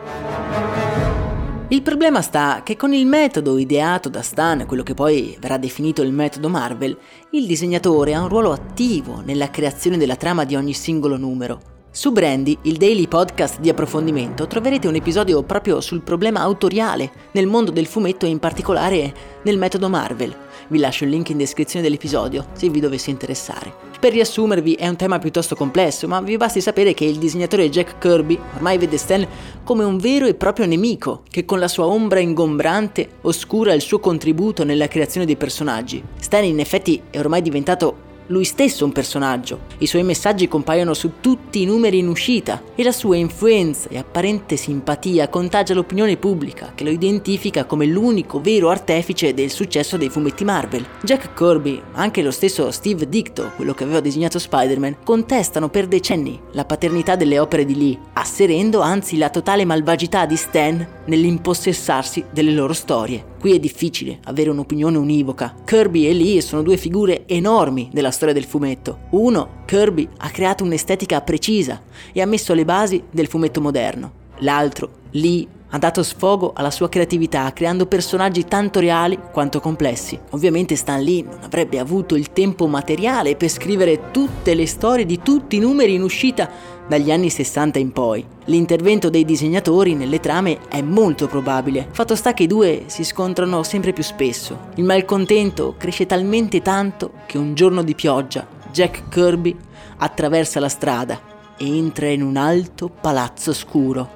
Il 1.67 1.81
problema 1.81 2.21
sta 2.21 2.61
che 2.63 2.77
con 2.77 2.93
il 2.93 3.05
metodo 3.05 3.57
ideato 3.57 4.07
da 4.07 4.21
Stan, 4.21 4.65
quello 4.65 4.81
che 4.81 4.93
poi 4.93 5.35
verrà 5.41 5.57
definito 5.57 6.01
il 6.01 6.13
metodo 6.13 6.47
Marvel, 6.47 6.97
il 7.31 7.45
disegnatore 7.45 8.13
ha 8.13 8.21
un 8.21 8.29
ruolo 8.29 8.53
attivo 8.53 9.21
nella 9.25 9.49
creazione 9.49 9.97
della 9.97 10.15
trama 10.15 10.45
di 10.45 10.55
ogni 10.55 10.73
singolo 10.73 11.17
numero. 11.17 11.73
Su 11.91 12.13
Brandy, 12.13 12.57
il 12.61 12.77
daily 12.77 13.09
podcast 13.09 13.59
di 13.59 13.67
approfondimento, 13.67 14.47
troverete 14.47 14.87
un 14.87 14.95
episodio 14.95 15.43
proprio 15.43 15.81
sul 15.81 16.01
problema 16.01 16.39
autoriale 16.39 17.11
nel 17.33 17.47
mondo 17.47 17.71
del 17.71 17.87
fumetto 17.87 18.25
e 18.25 18.29
in 18.29 18.39
particolare 18.39 19.13
nel 19.43 19.57
metodo 19.57 19.89
Marvel. 19.89 20.44
Vi 20.67 20.79
lascio 20.79 21.03
il 21.03 21.11
link 21.11 21.29
in 21.29 21.37
descrizione 21.37 21.85
dell'episodio 21.85 22.47
se 22.53 22.69
vi 22.69 22.79
dovesse 22.79 23.11
interessare. 23.11 23.73
Per 23.99 24.11
riassumervi 24.11 24.73
è 24.73 24.87
un 24.87 24.95
tema 24.95 25.19
piuttosto 25.19 25.55
complesso, 25.55 26.07
ma 26.07 26.21
vi 26.21 26.37
basti 26.37 26.61
sapere 26.61 26.93
che 26.93 27.05
il 27.05 27.17
disegnatore 27.17 27.69
Jack 27.69 27.97
Kirby 27.99 28.39
ormai 28.55 28.77
vede 28.77 28.97
Stan 28.97 29.27
come 29.63 29.83
un 29.83 29.97
vero 29.97 30.25
e 30.25 30.33
proprio 30.33 30.65
nemico, 30.65 31.23
che 31.29 31.45
con 31.45 31.59
la 31.59 31.67
sua 31.67 31.85
ombra 31.85 32.19
ingombrante 32.19 33.09
oscura 33.21 33.73
il 33.73 33.81
suo 33.81 33.99
contributo 33.99 34.63
nella 34.63 34.87
creazione 34.87 35.25
dei 35.25 35.37
personaggi. 35.37 36.03
Stan 36.19 36.43
in 36.43 36.59
effetti 36.59 37.01
è 37.09 37.19
ormai 37.19 37.41
diventato 37.41 38.13
lui 38.27 38.43
stesso 38.43 38.85
un 38.85 38.91
personaggio. 38.91 39.61
I 39.79 39.87
suoi 39.87 40.03
messaggi 40.03 40.47
compaiono 40.47 40.93
su 40.93 41.13
tutti 41.19 41.61
i 41.61 41.65
numeri 41.65 41.99
in 41.99 42.07
uscita 42.07 42.61
e 42.75 42.83
la 42.83 42.91
sua 42.91 43.17
influenza 43.17 43.89
e 43.89 43.97
apparente 43.97 44.55
simpatia 44.55 45.29
contagia 45.29 45.73
l'opinione 45.73 46.17
pubblica 46.17 46.71
che 46.73 46.83
lo 46.83 46.89
identifica 46.89 47.65
come 47.65 47.85
l'unico 47.85 48.41
vero 48.41 48.69
artefice 48.69 49.33
del 49.33 49.51
successo 49.51 49.97
dei 49.97 50.09
fumetti 50.09 50.43
Marvel. 50.43 50.85
Jack 51.03 51.33
Kirby, 51.33 51.81
anche 51.93 52.21
lo 52.21 52.31
stesso 52.31 52.71
Steve 52.71 53.07
Dicto, 53.07 53.51
quello 53.55 53.73
che 53.73 53.83
aveva 53.83 53.99
disegnato 53.99 54.39
Spider-Man, 54.39 54.97
contestano 55.03 55.69
per 55.69 55.87
decenni 55.87 56.39
la 56.51 56.65
paternità 56.65 57.15
delle 57.15 57.39
opere 57.39 57.65
di 57.65 57.77
Lee, 57.77 57.99
asserendo 58.13 58.81
anzi 58.81 59.17
la 59.17 59.29
totale 59.29 59.65
malvagità 59.65 60.25
di 60.25 60.35
Stan 60.35 60.87
nell'impossessarsi 61.05 62.25
delle 62.31 62.51
loro 62.51 62.73
storie. 62.73 63.33
Qui 63.39 63.53
è 63.53 63.59
difficile 63.59 64.19
avere 64.23 64.49
un'opinione 64.49 64.97
univoca. 64.97 65.53
Kirby 65.63 66.07
e 66.07 66.13
Lee 66.13 66.41
sono 66.41 66.63
due 66.63 66.77
figure 66.77 67.27
enormi 67.27 67.89
della 67.93 68.09
storia 68.15 68.33
del 68.33 68.45
fumetto. 68.45 69.01
Uno, 69.11 69.61
Kirby, 69.65 70.09
ha 70.17 70.29
creato 70.31 70.63
un'estetica 70.63 71.21
precisa 71.21 71.83
e 72.11 72.21
ha 72.21 72.25
messo 72.25 72.55
le 72.55 72.65
basi 72.65 73.03
del 73.11 73.27
fumetto 73.27 73.61
moderno. 73.61 74.23
L'altro, 74.39 74.89
Lee, 75.11 75.47
ha 75.75 75.77
dato 75.77 76.03
sfogo 76.03 76.53
alla 76.55 76.71
sua 76.71 76.87
creatività 76.87 77.51
creando 77.51 77.85
personaggi 77.85 78.45
tanto 78.45 78.79
reali 78.79 79.19
quanto 79.33 79.59
complessi. 79.59 80.17
Ovviamente 80.29 80.77
Stan 80.77 81.01
Lee 81.01 81.23
non 81.23 81.39
avrebbe 81.43 81.79
avuto 81.79 82.15
il 82.15 82.31
tempo 82.31 82.65
materiale 82.67 83.35
per 83.35 83.49
scrivere 83.49 84.11
tutte 84.11 84.53
le 84.53 84.67
storie 84.67 85.05
di 85.05 85.19
tutti 85.21 85.57
i 85.57 85.59
numeri 85.59 85.93
in 85.93 86.01
uscita 86.01 86.49
dagli 86.87 87.11
anni 87.11 87.29
60 87.29 87.77
in 87.77 87.91
poi. 87.91 88.25
L'intervento 88.45 89.09
dei 89.09 89.25
disegnatori 89.25 89.95
nelle 89.95 90.21
trame 90.21 90.59
è 90.69 90.81
molto 90.81 91.27
probabile, 91.27 91.89
fatto 91.91 92.15
sta 92.15 92.33
che 92.33 92.43
i 92.43 92.47
due 92.47 92.83
si 92.85 93.03
scontrano 93.03 93.61
sempre 93.63 93.91
più 93.91 94.03
spesso. 94.03 94.69
Il 94.75 94.85
malcontento 94.85 95.75
cresce 95.77 96.05
talmente 96.05 96.61
tanto 96.61 97.11
che 97.25 97.37
un 97.37 97.53
giorno 97.53 97.83
di 97.83 97.95
pioggia 97.95 98.47
Jack 98.71 99.09
Kirby 99.09 99.53
attraversa 99.97 100.61
la 100.61 100.69
strada 100.69 101.19
e 101.57 101.65
entra 101.65 102.07
in 102.07 102.21
un 102.21 102.37
alto 102.37 102.87
palazzo 102.87 103.51
scuro. 103.51 104.14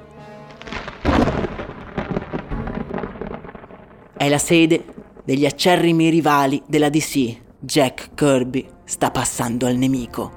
È 4.20 4.28
la 4.28 4.36
sede 4.36 4.84
degli 5.24 5.46
acerrimi 5.46 6.10
rivali 6.10 6.60
della 6.66 6.90
DC. 6.90 7.36
Jack 7.58 8.10
Kirby 8.14 8.68
sta 8.84 9.10
passando 9.10 9.64
al 9.64 9.76
nemico. 9.76 10.30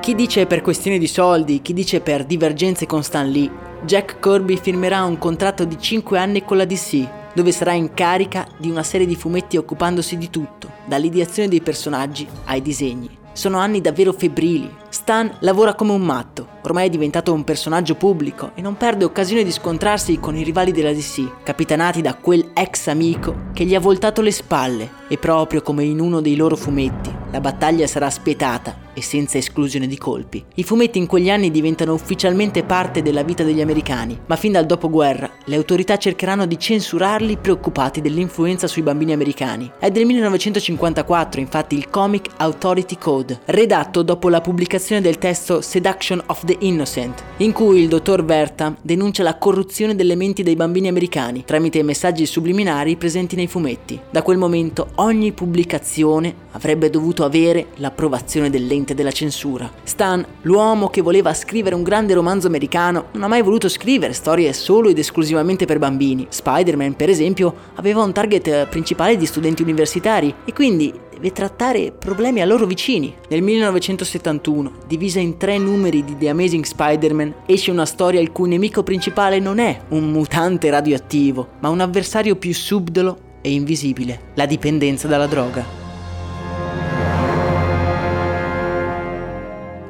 Chi 0.00 0.14
dice 0.16 0.46
per 0.46 0.60
questioni 0.60 0.98
di 0.98 1.06
soldi, 1.06 1.62
chi 1.62 1.72
dice 1.72 2.00
per 2.00 2.24
divergenze 2.24 2.84
con 2.84 3.04
Stan 3.04 3.30
Lee, 3.30 3.48
Jack 3.84 4.18
Kirby 4.18 4.56
firmerà 4.56 5.04
un 5.04 5.18
contratto 5.18 5.64
di 5.64 5.78
5 5.78 6.18
anni 6.18 6.42
con 6.42 6.56
la 6.56 6.64
DC, 6.64 7.32
dove 7.32 7.52
sarà 7.52 7.74
in 7.74 7.94
carica 7.94 8.44
di 8.58 8.68
una 8.68 8.82
serie 8.82 9.06
di 9.06 9.14
fumetti 9.14 9.56
occupandosi 9.56 10.18
di 10.18 10.30
tutto, 10.30 10.68
dall'ideazione 10.84 11.48
dei 11.48 11.60
personaggi 11.60 12.26
ai 12.46 12.60
disegni. 12.60 13.08
Sono 13.32 13.58
anni 13.58 13.80
davvero 13.80 14.12
febbrili. 14.12 14.82
Stan 14.94 15.28
lavora 15.40 15.74
come 15.74 15.90
un 15.90 16.02
matto, 16.02 16.46
ormai 16.62 16.86
è 16.86 16.88
diventato 16.88 17.32
un 17.32 17.42
personaggio 17.42 17.96
pubblico 17.96 18.52
e 18.54 18.60
non 18.60 18.76
perde 18.76 19.04
occasione 19.04 19.42
di 19.42 19.50
scontrarsi 19.50 20.20
con 20.20 20.36
i 20.36 20.44
rivali 20.44 20.70
della 20.70 20.92
DC, 20.92 21.42
capitanati 21.42 22.00
da 22.00 22.14
quel 22.14 22.52
ex 22.54 22.86
amico 22.86 23.46
che 23.52 23.64
gli 23.64 23.74
ha 23.74 23.80
voltato 23.80 24.22
le 24.22 24.30
spalle 24.30 24.88
e 25.08 25.18
proprio 25.18 25.62
come 25.62 25.82
in 25.82 25.98
uno 25.98 26.20
dei 26.20 26.36
loro 26.36 26.54
fumetti, 26.54 27.12
la 27.32 27.40
battaglia 27.40 27.88
sarà 27.88 28.08
spietata 28.08 28.82
e 28.94 29.02
senza 29.02 29.36
esclusione 29.36 29.88
di 29.88 29.98
colpi. 29.98 30.42
I 30.54 30.62
fumetti 30.62 30.98
in 30.98 31.06
quegli 31.06 31.28
anni 31.28 31.50
diventano 31.50 31.92
ufficialmente 31.92 32.62
parte 32.62 33.02
della 33.02 33.24
vita 33.24 33.42
degli 33.42 33.60
americani, 33.60 34.16
ma 34.26 34.36
fin 34.36 34.52
dal 34.52 34.66
dopoguerra 34.66 35.28
le 35.46 35.56
autorità 35.56 35.96
cercheranno 35.96 36.46
di 36.46 36.56
censurarli 36.56 37.38
preoccupati 37.38 38.00
dell'influenza 38.00 38.68
sui 38.68 38.82
bambini 38.82 39.12
americani. 39.12 39.72
È 39.76 39.90
del 39.90 40.06
1954 40.06 41.40
infatti 41.40 41.74
il 41.74 41.90
Comic 41.90 42.30
Authority 42.36 42.96
Code, 42.96 43.40
redatto 43.46 44.02
dopo 44.02 44.28
la 44.28 44.40
pubblicazione 44.40 44.82
del 44.84 45.16
testo 45.18 45.62
Seduction 45.62 46.22
of 46.26 46.44
the 46.44 46.56
Innocent, 46.60 47.22
in 47.38 47.52
cui 47.52 47.80
il 47.80 47.88
dottor 47.88 48.22
Verta 48.24 48.76
denuncia 48.82 49.22
la 49.22 49.38
corruzione 49.38 49.94
delle 49.94 50.14
menti 50.14 50.42
dei 50.42 50.56
bambini 50.56 50.88
americani 50.88 51.42
tramite 51.44 51.82
messaggi 51.82 52.26
subliminari 52.26 52.96
presenti 52.96 53.34
nei 53.34 53.46
fumetti. 53.46 53.98
Da 54.10 54.22
quel 54.22 54.36
momento 54.36 54.90
ogni 54.96 55.32
pubblicazione 55.32 56.34
avrebbe 56.50 56.90
dovuto 56.90 57.24
avere 57.24 57.68
l'approvazione 57.76 58.50
dell'ente 58.50 58.94
della 58.94 59.10
censura. 59.10 59.70
Stan, 59.82 60.24
l'uomo 60.42 60.88
che 60.88 61.00
voleva 61.00 61.32
scrivere 61.32 61.74
un 61.74 61.82
grande 61.82 62.12
romanzo 62.12 62.46
americano, 62.46 63.06
non 63.12 63.22
ha 63.22 63.28
mai 63.28 63.42
voluto 63.42 63.68
scrivere 63.68 64.12
storie 64.12 64.52
solo 64.52 64.90
ed 64.90 64.98
esclusivamente 64.98 65.64
per 65.64 65.78
bambini. 65.78 66.26
Spider-Man, 66.28 66.94
per 66.94 67.08
esempio, 67.08 67.54
aveva 67.76 68.02
un 68.02 68.12
target 68.12 68.66
principale 68.66 69.16
di 69.16 69.26
studenti 69.26 69.62
universitari 69.62 70.34
e 70.44 70.52
quindi 70.52 70.92
deve 71.14 71.32
trattare 71.32 71.92
problemi 71.92 72.40
a 72.40 72.44
loro 72.44 72.66
vicini. 72.66 73.14
Nel 73.28 73.42
1971, 73.42 74.72
divisa 74.86 75.20
in 75.20 75.36
tre 75.36 75.58
numeri 75.58 76.04
di 76.04 76.16
The 76.16 76.28
Amazing 76.28 76.64
Spider-Man, 76.64 77.34
esce 77.46 77.70
una 77.70 77.86
storia 77.86 78.20
il 78.20 78.32
cui 78.32 78.48
nemico 78.48 78.82
principale 78.82 79.38
non 79.38 79.58
è 79.58 79.80
un 79.90 80.10
mutante 80.10 80.70
radioattivo, 80.70 81.48
ma 81.60 81.68
un 81.68 81.80
avversario 81.80 82.36
più 82.36 82.52
subdolo 82.52 83.18
e 83.40 83.52
invisibile, 83.52 84.32
la 84.34 84.46
dipendenza 84.46 85.06
dalla 85.06 85.26
droga. 85.26 85.83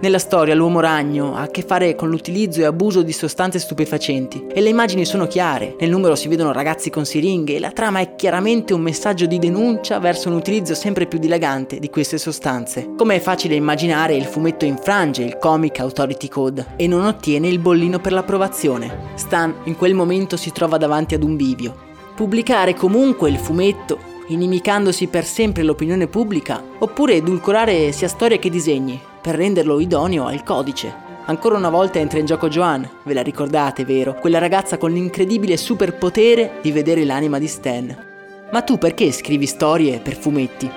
Nella 0.04 0.18
storia 0.18 0.54
l'uomo 0.54 0.80
ragno 0.80 1.34
ha 1.34 1.40
a 1.40 1.46
che 1.46 1.62
fare 1.62 1.94
con 1.94 2.10
l'utilizzo 2.10 2.60
e 2.60 2.66
abuso 2.66 3.00
di 3.00 3.10
sostanze 3.14 3.58
stupefacenti 3.58 4.48
e 4.52 4.60
le 4.60 4.68
immagini 4.68 5.06
sono 5.06 5.26
chiare, 5.26 5.76
nel 5.80 5.88
numero 5.88 6.14
si 6.14 6.28
vedono 6.28 6.52
ragazzi 6.52 6.90
con 6.90 7.06
siringhe 7.06 7.54
e 7.54 7.58
la 7.58 7.70
trama 7.70 8.00
è 8.00 8.14
chiaramente 8.14 8.74
un 8.74 8.82
messaggio 8.82 9.24
di 9.24 9.38
denuncia 9.38 9.98
verso 10.00 10.28
un 10.28 10.34
utilizzo 10.34 10.74
sempre 10.74 11.06
più 11.06 11.18
dilagante 11.18 11.78
di 11.78 11.88
queste 11.88 12.18
sostanze. 12.18 12.90
Come 12.98 13.14
è 13.14 13.20
facile 13.20 13.54
immaginare, 13.54 14.14
il 14.14 14.26
fumetto 14.26 14.66
infrange 14.66 15.22
il 15.22 15.38
Comic 15.38 15.80
Authority 15.80 16.28
Code 16.28 16.66
e 16.76 16.86
non 16.86 17.06
ottiene 17.06 17.48
il 17.48 17.58
bollino 17.58 17.98
per 17.98 18.12
l'approvazione. 18.12 19.12
Stan 19.14 19.54
in 19.64 19.74
quel 19.74 19.94
momento 19.94 20.36
si 20.36 20.52
trova 20.52 20.76
davanti 20.76 21.14
ad 21.14 21.22
un 21.22 21.34
bivio. 21.34 21.74
Pubblicare 22.14 22.74
comunque 22.74 23.30
il 23.30 23.38
fumetto 23.38 24.12
inimicandosi 24.28 25.06
per 25.08 25.24
sempre 25.24 25.62
l'opinione 25.62 26.06
pubblica, 26.06 26.62
oppure 26.78 27.14
edulcorare 27.14 27.92
sia 27.92 28.08
storia 28.08 28.38
che 28.38 28.50
disegni, 28.50 29.00
per 29.20 29.34
renderlo 29.34 29.80
idoneo 29.80 30.26
al 30.26 30.42
codice. 30.42 31.02
Ancora 31.26 31.56
una 31.56 31.70
volta 31.70 31.98
entra 31.98 32.18
in 32.18 32.26
gioco 32.26 32.48
Joanne, 32.48 32.90
ve 33.04 33.14
la 33.14 33.22
ricordate, 33.22 33.84
vero? 33.84 34.14
Quella 34.14 34.38
ragazza 34.38 34.76
con 34.76 34.92
l'incredibile 34.92 35.56
superpotere 35.56 36.58
di 36.62 36.70
vedere 36.70 37.04
l'anima 37.04 37.38
di 37.38 37.46
Stan. 37.46 38.12
Ma 38.52 38.62
tu 38.62 38.76
perché 38.76 39.10
scrivi 39.10 39.46
storie 39.46 40.00
per 40.00 40.16
fumetti? 40.16 40.70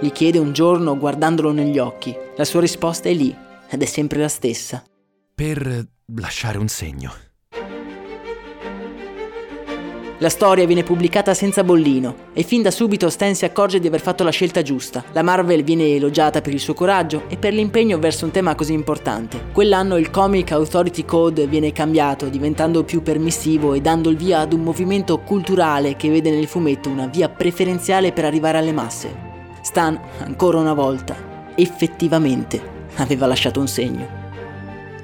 Gli 0.00 0.10
chiede 0.10 0.38
un 0.38 0.52
giorno 0.52 0.96
guardandolo 0.96 1.52
negli 1.52 1.78
occhi. 1.78 2.16
La 2.36 2.44
sua 2.44 2.60
risposta 2.60 3.08
è 3.08 3.12
lì, 3.12 3.36
ed 3.68 3.82
è 3.82 3.86
sempre 3.86 4.18
la 4.18 4.28
stessa. 4.28 4.82
Per 5.34 5.86
lasciare 6.16 6.58
un 6.58 6.68
segno. 6.68 7.12
La 10.22 10.28
storia 10.28 10.66
viene 10.66 10.84
pubblicata 10.84 11.34
senza 11.34 11.64
bollino 11.64 12.14
e 12.32 12.44
fin 12.44 12.62
da 12.62 12.70
subito 12.70 13.10
Stan 13.10 13.34
si 13.34 13.44
accorge 13.44 13.80
di 13.80 13.88
aver 13.88 14.00
fatto 14.00 14.22
la 14.22 14.30
scelta 14.30 14.62
giusta. 14.62 15.02
La 15.10 15.22
Marvel 15.24 15.64
viene 15.64 15.96
elogiata 15.96 16.40
per 16.40 16.54
il 16.54 16.60
suo 16.60 16.74
coraggio 16.74 17.24
e 17.26 17.36
per 17.36 17.52
l'impegno 17.52 17.98
verso 17.98 18.24
un 18.24 18.30
tema 18.30 18.54
così 18.54 18.72
importante. 18.72 19.46
Quell'anno 19.50 19.96
il 19.96 20.10
Comic 20.10 20.52
Authority 20.52 21.04
Code 21.04 21.48
viene 21.48 21.72
cambiato, 21.72 22.28
diventando 22.28 22.84
più 22.84 23.02
permissivo 23.02 23.74
e 23.74 23.80
dando 23.80 24.10
il 24.10 24.16
via 24.16 24.38
ad 24.38 24.52
un 24.52 24.60
movimento 24.60 25.18
culturale 25.18 25.96
che 25.96 26.08
vede 26.08 26.30
nel 26.30 26.46
fumetto 26.46 26.88
una 26.88 27.08
via 27.08 27.28
preferenziale 27.28 28.12
per 28.12 28.24
arrivare 28.24 28.58
alle 28.58 28.70
masse. 28.70 29.12
Stan, 29.60 30.00
ancora 30.20 30.58
una 30.58 30.72
volta, 30.72 31.16
effettivamente 31.56 32.62
aveva 32.98 33.26
lasciato 33.26 33.58
un 33.58 33.66
segno. 33.66 34.21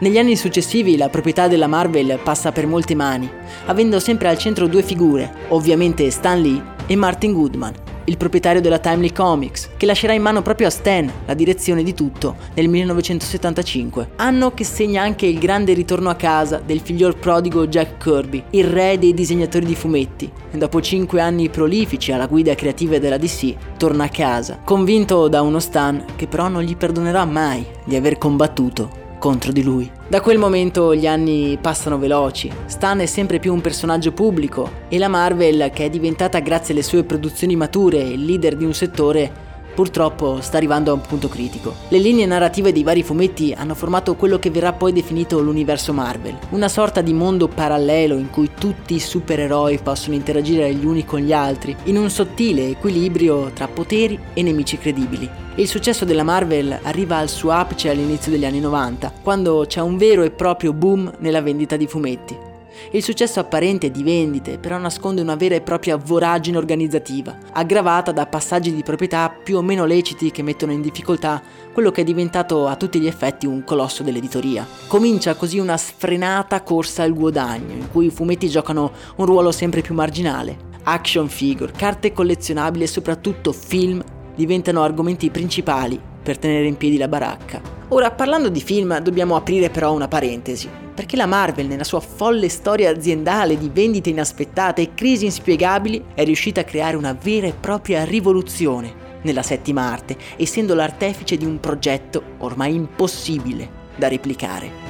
Negli 0.00 0.16
anni 0.16 0.36
successivi 0.36 0.96
la 0.96 1.08
proprietà 1.08 1.48
della 1.48 1.66
Marvel 1.66 2.20
passa 2.22 2.52
per 2.52 2.68
molte 2.68 2.94
mani, 2.94 3.28
avendo 3.66 3.98
sempre 3.98 4.28
al 4.28 4.38
centro 4.38 4.68
due 4.68 4.84
figure, 4.84 5.28
ovviamente 5.48 6.08
Stan 6.12 6.40
Lee 6.40 6.62
e 6.86 6.94
Martin 6.94 7.32
Goodman. 7.32 7.74
il 8.04 8.16
proprietario 8.16 8.62
della 8.62 8.78
Timely 8.78 9.12
Comics, 9.12 9.70
che 9.76 9.84
lascerà 9.84 10.14
in 10.14 10.22
mano 10.22 10.40
proprio 10.40 10.68
a 10.68 10.70
Stan 10.70 11.12
la 11.26 11.34
direzione 11.34 11.82
di 11.82 11.92
tutto 11.92 12.36
nel 12.54 12.66
1975. 12.68 14.12
Anno 14.16 14.54
che 14.54 14.64
segna 14.64 15.02
anche 15.02 15.26
il 15.26 15.38
grande 15.38 15.74
ritorno 15.74 16.08
a 16.08 16.14
casa 16.14 16.58
del 16.64 16.80
figliol 16.80 17.18
prodigo 17.18 17.66
Jack 17.66 18.02
Kirby, 18.02 18.44
il 18.52 18.64
re 18.64 18.98
dei 18.98 19.12
disegnatori 19.12 19.66
di 19.66 19.74
fumetti. 19.74 20.30
Dopo 20.52 20.80
cinque 20.80 21.20
anni 21.20 21.50
prolifici 21.50 22.10
alla 22.10 22.26
guida 22.26 22.54
creativa 22.54 22.98
della 22.98 23.18
DC, 23.18 23.76
torna 23.76 24.04
a 24.04 24.08
casa, 24.08 24.60
convinto 24.64 25.28
da 25.28 25.42
uno 25.42 25.58
Stan 25.58 26.02
che 26.16 26.26
però 26.26 26.48
non 26.48 26.62
gli 26.62 26.76
perdonerà 26.76 27.26
mai 27.26 27.66
di 27.84 27.94
aver 27.94 28.16
combattuto 28.16 29.06
contro 29.18 29.52
di 29.52 29.62
lui. 29.62 29.90
Da 30.08 30.20
quel 30.20 30.38
momento 30.38 30.94
gli 30.94 31.06
anni 31.06 31.58
passano 31.60 31.98
veloci, 31.98 32.50
Stan 32.66 33.00
è 33.00 33.06
sempre 33.06 33.38
più 33.38 33.52
un 33.52 33.60
personaggio 33.60 34.12
pubblico 34.12 34.70
e 34.88 34.98
la 34.98 35.08
Marvel, 35.08 35.70
che 35.72 35.84
è 35.84 35.90
diventata 35.90 36.38
grazie 36.40 36.72
alle 36.72 36.82
sue 36.82 37.04
produzioni 37.04 37.56
mature 37.56 37.98
il 37.98 38.24
leader 38.24 38.56
di 38.56 38.64
un 38.64 38.74
settore, 38.74 39.46
purtroppo 39.78 40.40
sta 40.40 40.56
arrivando 40.56 40.90
a 40.90 40.94
un 40.94 41.02
punto 41.02 41.28
critico. 41.28 41.72
Le 41.86 41.98
linee 41.98 42.26
narrative 42.26 42.72
dei 42.72 42.82
vari 42.82 43.04
fumetti 43.04 43.54
hanno 43.56 43.76
formato 43.76 44.16
quello 44.16 44.40
che 44.40 44.50
verrà 44.50 44.72
poi 44.72 44.92
definito 44.92 45.38
l'universo 45.38 45.92
Marvel, 45.92 46.36
una 46.50 46.66
sorta 46.66 47.00
di 47.00 47.12
mondo 47.12 47.46
parallelo 47.46 48.16
in 48.16 48.28
cui 48.28 48.50
tutti 48.58 48.96
i 48.96 48.98
supereroi 48.98 49.78
possono 49.78 50.16
interagire 50.16 50.74
gli 50.74 50.84
uni 50.84 51.04
con 51.04 51.20
gli 51.20 51.32
altri, 51.32 51.76
in 51.84 51.96
un 51.96 52.10
sottile 52.10 52.70
equilibrio 52.70 53.52
tra 53.52 53.68
poteri 53.68 54.18
e 54.34 54.42
nemici 54.42 54.78
credibili. 54.78 55.30
E 55.54 55.62
il 55.62 55.68
successo 55.68 56.04
della 56.04 56.24
Marvel 56.24 56.76
arriva 56.82 57.18
al 57.18 57.28
suo 57.28 57.52
apice 57.52 57.88
all'inizio 57.88 58.32
degli 58.32 58.46
anni 58.46 58.58
90, 58.58 59.12
quando 59.22 59.64
c'è 59.68 59.80
un 59.80 59.96
vero 59.96 60.24
e 60.24 60.32
proprio 60.32 60.72
boom 60.72 61.12
nella 61.18 61.40
vendita 61.40 61.76
di 61.76 61.86
fumetti. 61.86 62.47
Il 62.90 63.02
successo 63.02 63.40
apparente 63.40 63.90
di 63.90 64.02
vendite 64.02 64.58
però 64.58 64.78
nasconde 64.78 65.20
una 65.20 65.34
vera 65.34 65.54
e 65.54 65.60
propria 65.60 65.96
voragine 65.96 66.56
organizzativa, 66.56 67.36
aggravata 67.52 68.12
da 68.12 68.26
passaggi 68.26 68.74
di 68.74 68.82
proprietà 68.82 69.30
più 69.30 69.58
o 69.58 69.62
meno 69.62 69.84
leciti 69.84 70.30
che 70.30 70.42
mettono 70.42 70.72
in 70.72 70.80
difficoltà 70.80 71.42
quello 71.72 71.90
che 71.90 72.00
è 72.00 72.04
diventato 72.04 72.66
a 72.66 72.76
tutti 72.76 72.98
gli 72.98 73.06
effetti 73.06 73.46
un 73.46 73.64
colosso 73.64 74.02
dell'editoria. 74.02 74.66
Comincia 74.86 75.34
così 75.34 75.58
una 75.58 75.76
sfrenata 75.76 76.62
corsa 76.62 77.02
al 77.02 77.14
guadagno, 77.14 77.74
in 77.74 77.90
cui 77.90 78.06
i 78.06 78.10
fumetti 78.10 78.48
giocano 78.48 78.92
un 79.16 79.26
ruolo 79.26 79.52
sempre 79.52 79.80
più 79.80 79.94
marginale. 79.94 80.66
Action 80.84 81.28
figure, 81.28 81.72
carte 81.76 82.12
collezionabili 82.12 82.84
e 82.84 82.88
soprattutto 82.88 83.52
film 83.52 84.02
diventano 84.34 84.82
argomenti 84.82 85.30
principali 85.30 86.00
per 86.22 86.38
tenere 86.38 86.66
in 86.66 86.76
piedi 86.76 86.96
la 86.96 87.08
baracca. 87.08 87.77
Ora, 87.90 88.10
parlando 88.10 88.50
di 88.50 88.60
film, 88.60 88.98
dobbiamo 88.98 89.34
aprire 89.34 89.70
però 89.70 89.94
una 89.94 90.08
parentesi 90.08 90.68
perché 90.98 91.16
la 91.16 91.24
Marvel, 91.24 91.66
nella 91.66 91.84
sua 91.84 92.00
folle 92.00 92.50
storia 92.50 92.90
aziendale 92.90 93.56
di 93.56 93.70
vendite 93.72 94.10
inaspettate 94.10 94.82
e 94.82 94.94
crisi 94.94 95.24
inspiegabili, 95.24 96.06
è 96.12 96.24
riuscita 96.24 96.60
a 96.60 96.64
creare 96.64 96.96
una 96.96 97.16
vera 97.18 97.46
e 97.46 97.54
propria 97.58 98.04
rivoluzione 98.04 98.92
nella 99.22 99.42
settima 99.42 99.82
arte, 99.82 100.16
essendo 100.36 100.74
l'artefice 100.74 101.36
di 101.38 101.46
un 101.46 101.60
progetto 101.60 102.22
ormai 102.38 102.74
impossibile 102.74 103.86
da 103.96 104.08
replicare. 104.08 104.87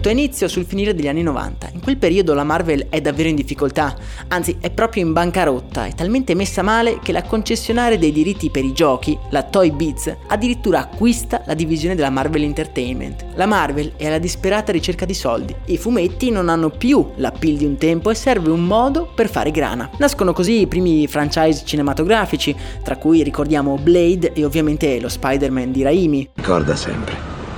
Tutto 0.00 0.12
inizia 0.12 0.48
sul 0.48 0.64
finire 0.64 0.94
degli 0.94 1.08
anni 1.08 1.22
90. 1.22 1.72
In 1.74 1.80
quel 1.80 1.98
periodo 1.98 2.32
la 2.32 2.42
Marvel 2.42 2.86
è 2.88 3.02
davvero 3.02 3.28
in 3.28 3.34
difficoltà, 3.34 3.94
anzi 4.28 4.56
è 4.58 4.70
proprio 4.70 5.04
in 5.04 5.12
bancarotta, 5.12 5.84
è 5.84 5.94
talmente 5.94 6.34
messa 6.34 6.62
male 6.62 7.00
che 7.02 7.12
la 7.12 7.22
concessionaria 7.22 7.98
dei 7.98 8.10
diritti 8.10 8.48
per 8.48 8.64
i 8.64 8.72
giochi, 8.72 9.18
la 9.28 9.42
Toy 9.42 9.70
Biz, 9.70 10.16
addirittura 10.28 10.80
acquista 10.80 11.42
la 11.44 11.52
divisione 11.52 11.96
della 11.96 12.08
Marvel 12.08 12.44
Entertainment. 12.44 13.26
La 13.34 13.44
Marvel 13.44 13.92
è 13.98 14.06
alla 14.06 14.16
disperata 14.16 14.72
ricerca 14.72 15.04
di 15.04 15.12
soldi. 15.12 15.54
I 15.66 15.76
fumetti 15.76 16.30
non 16.30 16.48
hanno 16.48 16.70
più 16.70 17.06
l'appeal 17.16 17.56
di 17.56 17.66
un 17.66 17.76
tempo 17.76 18.08
e 18.08 18.14
serve 18.14 18.48
un 18.48 18.64
modo 18.64 19.12
per 19.14 19.28
fare 19.28 19.50
grana. 19.50 19.90
Nascono 19.98 20.32
così 20.32 20.60
i 20.62 20.66
primi 20.66 21.06
franchise 21.08 21.66
cinematografici, 21.66 22.56
tra 22.82 22.96
cui 22.96 23.22
ricordiamo 23.22 23.76
Blade 23.76 24.32
e 24.32 24.46
ovviamente 24.46 24.98
lo 24.98 25.10
Spider-Man 25.10 25.72
di 25.72 25.82
Raimi. 25.82 26.30
Ricorda 26.36 26.74
sempre, 26.74 27.14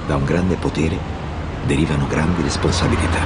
da 0.09 0.17
un 0.17 0.25
grande 0.25 0.57
potere 0.57 1.22
derivano 1.66 2.07
grandi 2.07 2.42
responsabilità. 2.42 3.20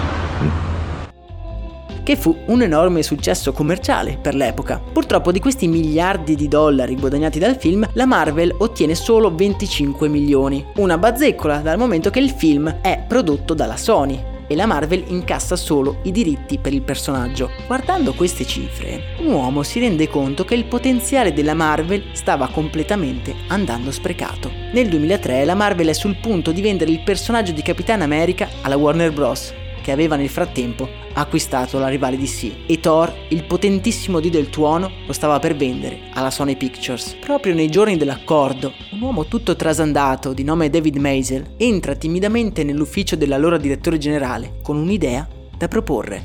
Che 2.03 2.16
fu 2.16 2.37
un 2.46 2.62
enorme 2.62 3.03
successo 3.03 3.53
commerciale 3.53 4.16
per 4.20 4.35
l'epoca. 4.35 4.81
Purtroppo 4.81 5.33
di 5.33 5.40
questi 5.40 5.66
miliardi 5.66 6.37
di 6.37 6.46
dollari 6.46 6.94
guadagnati 6.94 7.40
dal 7.40 7.57
film, 7.57 7.88
la 7.94 8.07
Marvel 8.07 8.55
ottiene 8.59 8.94
solo 8.94 9.35
25 9.35 10.07
milioni, 10.09 10.64
una 10.77 10.99
bazzecola 10.99 11.59
dal 11.59 11.79
momento 11.79 12.11
che 12.11 12.20
il 12.20 12.31
film 12.31 12.79
è 12.81 13.03
prodotto 13.09 13.55
dalla 13.55 13.77
Sony, 13.77 14.35
e 14.47 14.55
la 14.55 14.67
Marvel 14.67 15.05
incassa 15.09 15.57
solo 15.57 16.01
i 16.03 16.13
diritti 16.13 16.59
per 16.59 16.73
il 16.73 16.83
personaggio. 16.83 17.51
Guardando 17.67 18.15
queste 18.15 18.45
cifre, 18.47 19.15
un 19.19 19.33
uomo 19.33 19.63
si 19.63 19.81
rende 19.81 20.09
conto 20.09 20.45
che 20.45 20.55
il 20.55 20.67
potenziale 20.67 21.33
della 21.33 21.55
Marvel 21.55 22.05
stava 22.13 22.49
completamente 22.49 23.35
andando 23.49 23.91
sprecato. 23.91 24.51
Nel 24.73 24.89
2003 24.89 25.45
la 25.45 25.55
Marvel 25.55 25.89
è 25.89 25.93
sul 25.93 26.17
punto 26.17 26.53
di 26.53 26.61
vendere 26.61 26.91
il 26.91 27.03
personaggio 27.03 27.53
di 27.53 27.63
Capitan 27.63 28.03
America 28.03 28.49
alla 28.63 28.77
Warner 28.77 29.13
Bros 29.13 29.53
che 29.87 29.92
aveva 29.92 30.16
nel 30.16 30.29
frattempo 30.29 30.88
acquistato 31.12 31.79
la 31.79 31.87
rivale 31.87 32.16
DC 32.16 32.51
e 32.66 32.81
Thor, 32.81 33.14
il 33.29 33.44
potentissimo 33.44 34.18
dio 34.18 34.31
del 34.31 34.51
tuono, 34.51 34.90
lo 35.07 35.12
stava 35.12 35.38
per 35.38 35.55
vendere 35.55 36.09
alla 36.12 36.33
Sony 36.33 36.57
Pictures. 36.57 37.14
Proprio 37.20 37.55
nei 37.55 37.68
giorni 37.68 37.96
dell'accordo, 37.96 38.72
un 38.90 39.01
uomo 39.01 39.27
tutto 39.27 39.55
trasandato 39.55 40.33
di 40.33 40.42
nome 40.42 40.70
David 40.70 40.96
Maisel 40.96 41.55
entra 41.57 41.94
timidamente 41.94 42.64
nell'ufficio 42.64 43.14
dell'allora 43.14 43.59
direttore 43.59 43.96
generale 43.96 44.59
con 44.61 44.77
un'idea 44.77 45.29
da 45.57 45.68
proporre. 45.68 46.25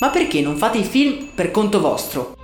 Ma 0.00 0.08
perché 0.08 0.40
non 0.40 0.56
fate 0.56 0.78
i 0.78 0.82
film 0.82 1.28
per 1.36 1.52
conto 1.52 1.78
vostro? 1.78 2.39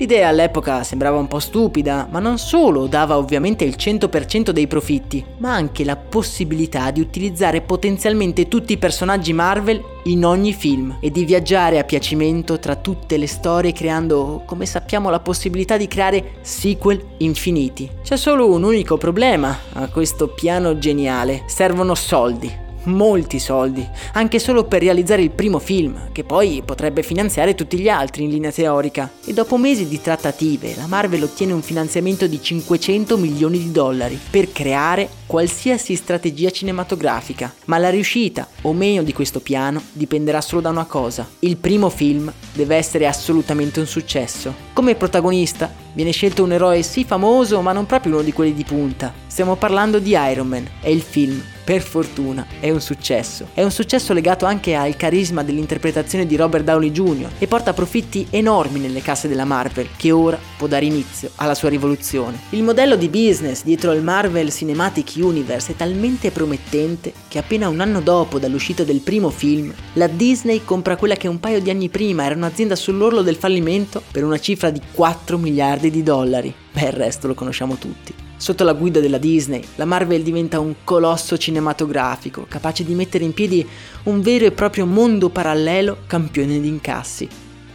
L'idea 0.00 0.28
all'epoca 0.28 0.82
sembrava 0.82 1.18
un 1.18 1.28
po' 1.28 1.40
stupida, 1.40 2.08
ma 2.10 2.20
non 2.20 2.38
solo 2.38 2.86
dava 2.86 3.18
ovviamente 3.18 3.64
il 3.64 3.74
100% 3.76 4.48
dei 4.48 4.66
profitti, 4.66 5.22
ma 5.36 5.52
anche 5.52 5.84
la 5.84 5.94
possibilità 5.94 6.90
di 6.90 7.02
utilizzare 7.02 7.60
potenzialmente 7.60 8.48
tutti 8.48 8.72
i 8.72 8.78
personaggi 8.78 9.34
Marvel 9.34 9.78
in 10.04 10.24
ogni 10.24 10.54
film 10.54 10.96
e 11.02 11.10
di 11.10 11.26
viaggiare 11.26 11.78
a 11.78 11.84
piacimento 11.84 12.58
tra 12.58 12.76
tutte 12.76 13.18
le 13.18 13.26
storie 13.26 13.74
creando, 13.74 14.42
come 14.46 14.64
sappiamo, 14.64 15.10
la 15.10 15.20
possibilità 15.20 15.76
di 15.76 15.86
creare 15.86 16.36
sequel 16.40 17.04
infiniti. 17.18 17.86
C'è 18.02 18.16
solo 18.16 18.50
un 18.50 18.62
unico 18.62 18.96
problema 18.96 19.54
a 19.74 19.88
questo 19.88 20.28
piano 20.28 20.78
geniale, 20.78 21.42
servono 21.44 21.94
soldi 21.94 22.68
molti 22.84 23.38
soldi, 23.38 23.86
anche 24.14 24.38
solo 24.38 24.64
per 24.64 24.82
realizzare 24.82 25.22
il 25.22 25.30
primo 25.30 25.58
film, 25.58 26.08
che 26.12 26.24
poi 26.24 26.62
potrebbe 26.64 27.02
finanziare 27.02 27.54
tutti 27.54 27.78
gli 27.78 27.88
altri 27.88 28.24
in 28.24 28.30
linea 28.30 28.50
teorica. 28.50 29.10
E 29.24 29.32
dopo 29.32 29.56
mesi 29.56 29.88
di 29.88 30.00
trattative, 30.00 30.74
la 30.76 30.86
Marvel 30.86 31.22
ottiene 31.22 31.52
un 31.52 31.62
finanziamento 31.62 32.26
di 32.26 32.40
500 32.40 33.16
milioni 33.16 33.58
di 33.58 33.70
dollari 33.70 34.18
per 34.30 34.52
creare 34.52 35.19
qualsiasi 35.30 35.94
strategia 35.94 36.50
cinematografica. 36.50 37.54
Ma 37.66 37.78
la 37.78 37.88
riuscita 37.88 38.48
o 38.62 38.72
meno 38.72 39.04
di 39.04 39.12
questo 39.12 39.38
piano 39.38 39.80
dipenderà 39.92 40.40
solo 40.40 40.60
da 40.60 40.70
una 40.70 40.86
cosa. 40.86 41.24
Il 41.38 41.56
primo 41.56 41.88
film 41.88 42.32
deve 42.52 42.74
essere 42.74 43.06
assolutamente 43.06 43.78
un 43.78 43.86
successo. 43.86 44.52
Come 44.72 44.96
protagonista 44.96 45.72
viene 45.92 46.10
scelto 46.10 46.42
un 46.42 46.50
eroe 46.50 46.82
sì 46.82 47.04
famoso, 47.04 47.60
ma 47.60 47.70
non 47.70 47.86
proprio 47.86 48.14
uno 48.14 48.22
di 48.22 48.32
quelli 48.32 48.54
di 48.54 48.64
punta. 48.64 49.14
Stiamo 49.28 49.54
parlando 49.54 50.00
di 50.00 50.16
Iron 50.18 50.48
Man 50.48 50.68
e 50.80 50.90
il 50.90 51.00
film 51.00 51.40
per 51.70 51.82
fortuna 51.82 52.46
è 52.58 52.68
un 52.70 52.80
successo. 52.80 53.50
È 53.54 53.62
un 53.62 53.70
successo 53.70 54.12
legato 54.12 54.44
anche 54.44 54.74
al 54.74 54.96
carisma 54.96 55.44
dell'interpretazione 55.44 56.26
di 56.26 56.34
Robert 56.34 56.64
Downey 56.64 56.90
Jr. 56.90 57.28
e 57.38 57.46
porta 57.46 57.72
profitti 57.72 58.26
enormi 58.30 58.80
nelle 58.80 59.02
casse 59.02 59.28
della 59.28 59.44
Marvel, 59.44 59.90
che 59.96 60.10
ora 60.10 60.36
può 60.56 60.66
dare 60.66 60.86
inizio 60.86 61.30
alla 61.36 61.54
sua 61.54 61.68
rivoluzione. 61.68 62.40
Il 62.50 62.64
modello 62.64 62.96
di 62.96 63.08
business 63.08 63.62
dietro 63.62 63.92
il 63.92 64.02
Marvel 64.02 64.50
Cinematic 64.50 65.14
Universe 65.20 65.72
è 65.72 65.76
talmente 65.76 66.30
promettente 66.30 67.12
che 67.28 67.38
appena 67.38 67.68
un 67.68 67.80
anno 67.80 68.00
dopo 68.00 68.38
dall'uscita 68.38 68.84
del 68.84 69.00
primo 69.00 69.30
film, 69.30 69.72
la 69.94 70.06
Disney 70.06 70.62
compra 70.64 70.96
quella 70.96 71.16
che 71.16 71.28
un 71.28 71.40
paio 71.40 71.60
di 71.60 71.70
anni 71.70 71.88
prima 71.88 72.24
era 72.24 72.34
un'azienda 72.34 72.76
sull'orlo 72.76 73.22
del 73.22 73.36
fallimento 73.36 74.02
per 74.10 74.24
una 74.24 74.38
cifra 74.38 74.70
di 74.70 74.80
4 74.92 75.38
miliardi 75.38 75.90
di 75.90 76.02
dollari. 76.02 76.54
Beh, 76.72 76.86
il 76.86 76.92
resto 76.92 77.26
lo 77.26 77.34
conosciamo 77.34 77.76
tutti. 77.76 78.14
Sotto 78.36 78.64
la 78.64 78.72
guida 78.72 79.00
della 79.00 79.18
Disney, 79.18 79.62
la 79.74 79.84
Marvel 79.84 80.22
diventa 80.22 80.60
un 80.60 80.76
colosso 80.82 81.36
cinematografico, 81.36 82.46
capace 82.48 82.84
di 82.84 82.94
mettere 82.94 83.24
in 83.24 83.34
piedi 83.34 83.68
un 84.04 84.22
vero 84.22 84.46
e 84.46 84.52
proprio 84.52 84.86
mondo 84.86 85.28
parallelo 85.28 85.98
campione 86.06 86.58
di 86.58 86.68
incassi. 86.68 87.28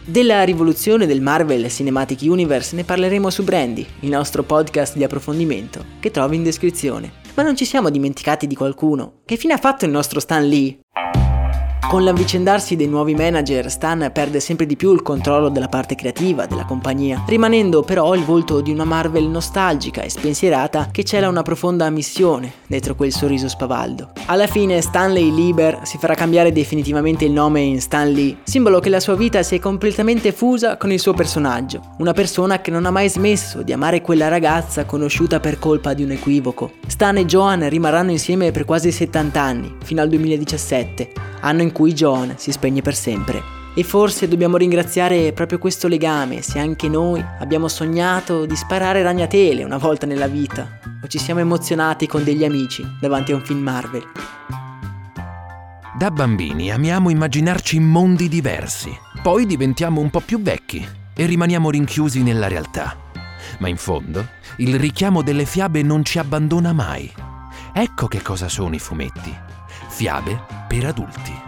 Della 0.08 0.44
rivoluzione 0.44 1.04
del 1.04 1.20
Marvel 1.20 1.68
Cinematic 1.68 2.20
Universe 2.22 2.76
ne 2.76 2.84
parleremo 2.84 3.28
su 3.28 3.42
Brandy, 3.42 3.84
il 4.02 4.10
nostro 4.10 4.44
podcast 4.44 4.96
di 4.96 5.02
approfondimento, 5.02 5.84
che 5.98 6.12
trovi 6.12 6.36
in 6.36 6.44
descrizione. 6.44 7.10
Ma 7.34 7.42
non 7.42 7.56
ci 7.56 7.64
siamo 7.64 7.90
dimenticati 7.90 8.46
di 8.46 8.54
qualcuno. 8.54 9.22
Che 9.24 9.36
fine 9.36 9.54
ha 9.54 9.58
fatto 9.58 9.84
il 9.84 9.90
nostro 9.90 10.20
Stan 10.20 10.46
Lee? 10.46 10.78
Con 11.88 12.02
l'avvicendarsi 12.02 12.74
dei 12.74 12.88
nuovi 12.88 13.14
manager, 13.14 13.70
Stan 13.70 14.10
perde 14.12 14.40
sempre 14.40 14.66
di 14.66 14.74
più 14.74 14.92
il 14.92 15.02
controllo 15.02 15.48
della 15.48 15.68
parte 15.68 15.94
creativa 15.94 16.44
della 16.44 16.64
compagnia, 16.64 17.22
rimanendo 17.28 17.82
però 17.82 18.12
il 18.14 18.24
volto 18.24 18.60
di 18.60 18.72
una 18.72 18.84
Marvel 18.84 19.28
nostalgica 19.28 20.02
e 20.02 20.10
spensierata 20.10 20.88
che 20.90 21.04
cela 21.04 21.28
una 21.28 21.42
profonda 21.42 21.88
missione 21.90 22.52
dietro 22.66 22.96
quel 22.96 23.12
sorriso 23.12 23.48
spavaldo. 23.48 24.10
Alla 24.26 24.48
fine 24.48 24.80
Stanley 24.80 25.32
Lieber 25.32 25.80
si 25.84 25.96
farà 25.98 26.14
cambiare 26.14 26.50
definitivamente 26.50 27.24
il 27.24 27.30
nome 27.30 27.60
in 27.60 27.80
Stan 27.80 28.10
Lee, 28.10 28.38
simbolo 28.42 28.80
che 28.80 28.88
la 28.88 29.00
sua 29.00 29.14
vita 29.14 29.44
si 29.44 29.54
è 29.54 29.58
completamente 29.60 30.32
fusa 30.32 30.76
con 30.76 30.90
il 30.90 30.98
suo 30.98 31.14
personaggio, 31.14 31.94
una 31.98 32.12
persona 32.12 32.60
che 32.60 32.72
non 32.72 32.86
ha 32.86 32.90
mai 32.90 33.08
smesso 33.08 33.62
di 33.62 33.72
amare 33.72 34.00
quella 34.00 34.26
ragazza 34.26 34.84
conosciuta 34.86 35.38
per 35.38 35.60
colpa 35.60 35.94
di 35.94 36.02
un 36.02 36.10
equivoco. 36.10 36.72
Stan 36.88 37.16
e 37.16 37.26
Joan 37.26 37.68
rimarranno 37.68 38.10
insieme 38.10 38.50
per 38.50 38.64
quasi 38.64 38.90
70 38.90 39.40
anni, 39.40 39.76
fino 39.84 40.02
al 40.02 40.08
2017, 40.08 41.12
anno 41.40 41.62
in 41.62 41.65
cui 41.72 41.92
John 41.92 42.34
si 42.36 42.52
spegne 42.52 42.82
per 42.82 42.94
sempre. 42.94 43.42
E 43.74 43.82
forse 43.82 44.26
dobbiamo 44.26 44.56
ringraziare 44.56 45.32
proprio 45.32 45.58
questo 45.58 45.86
legame 45.86 46.40
se 46.40 46.58
anche 46.58 46.88
noi 46.88 47.22
abbiamo 47.40 47.68
sognato 47.68 48.46
di 48.46 48.56
sparare 48.56 49.02
ragnatele 49.02 49.64
una 49.64 49.76
volta 49.76 50.06
nella 50.06 50.28
vita 50.28 50.78
o 51.02 51.06
ci 51.08 51.18
siamo 51.18 51.40
emozionati 51.40 52.06
con 52.06 52.24
degli 52.24 52.44
amici 52.44 52.82
davanti 52.98 53.32
a 53.32 53.34
un 53.34 53.44
film 53.44 53.60
Marvel. 53.60 54.04
Da 55.98 56.10
bambini 56.10 56.70
amiamo 56.70 57.10
immaginarci 57.10 57.78
mondi 57.80 58.28
diversi, 58.28 58.94
poi 59.22 59.46
diventiamo 59.46 60.00
un 60.00 60.10
po' 60.10 60.20
più 60.20 60.40
vecchi 60.40 60.86
e 61.14 61.26
rimaniamo 61.26 61.70
rinchiusi 61.70 62.22
nella 62.22 62.48
realtà. 62.48 62.96
Ma 63.58 63.68
in 63.68 63.76
fondo, 63.76 64.26
il 64.56 64.78
richiamo 64.78 65.22
delle 65.22 65.46
fiabe 65.46 65.82
non 65.82 66.04
ci 66.04 66.18
abbandona 66.18 66.72
mai. 66.72 67.10
Ecco 67.72 68.06
che 68.08 68.20
cosa 68.22 68.48
sono 68.48 68.74
i 68.74 68.78
fumetti. 68.78 69.34
Fiabe 69.88 70.38
per 70.68 70.86
adulti. 70.86 71.45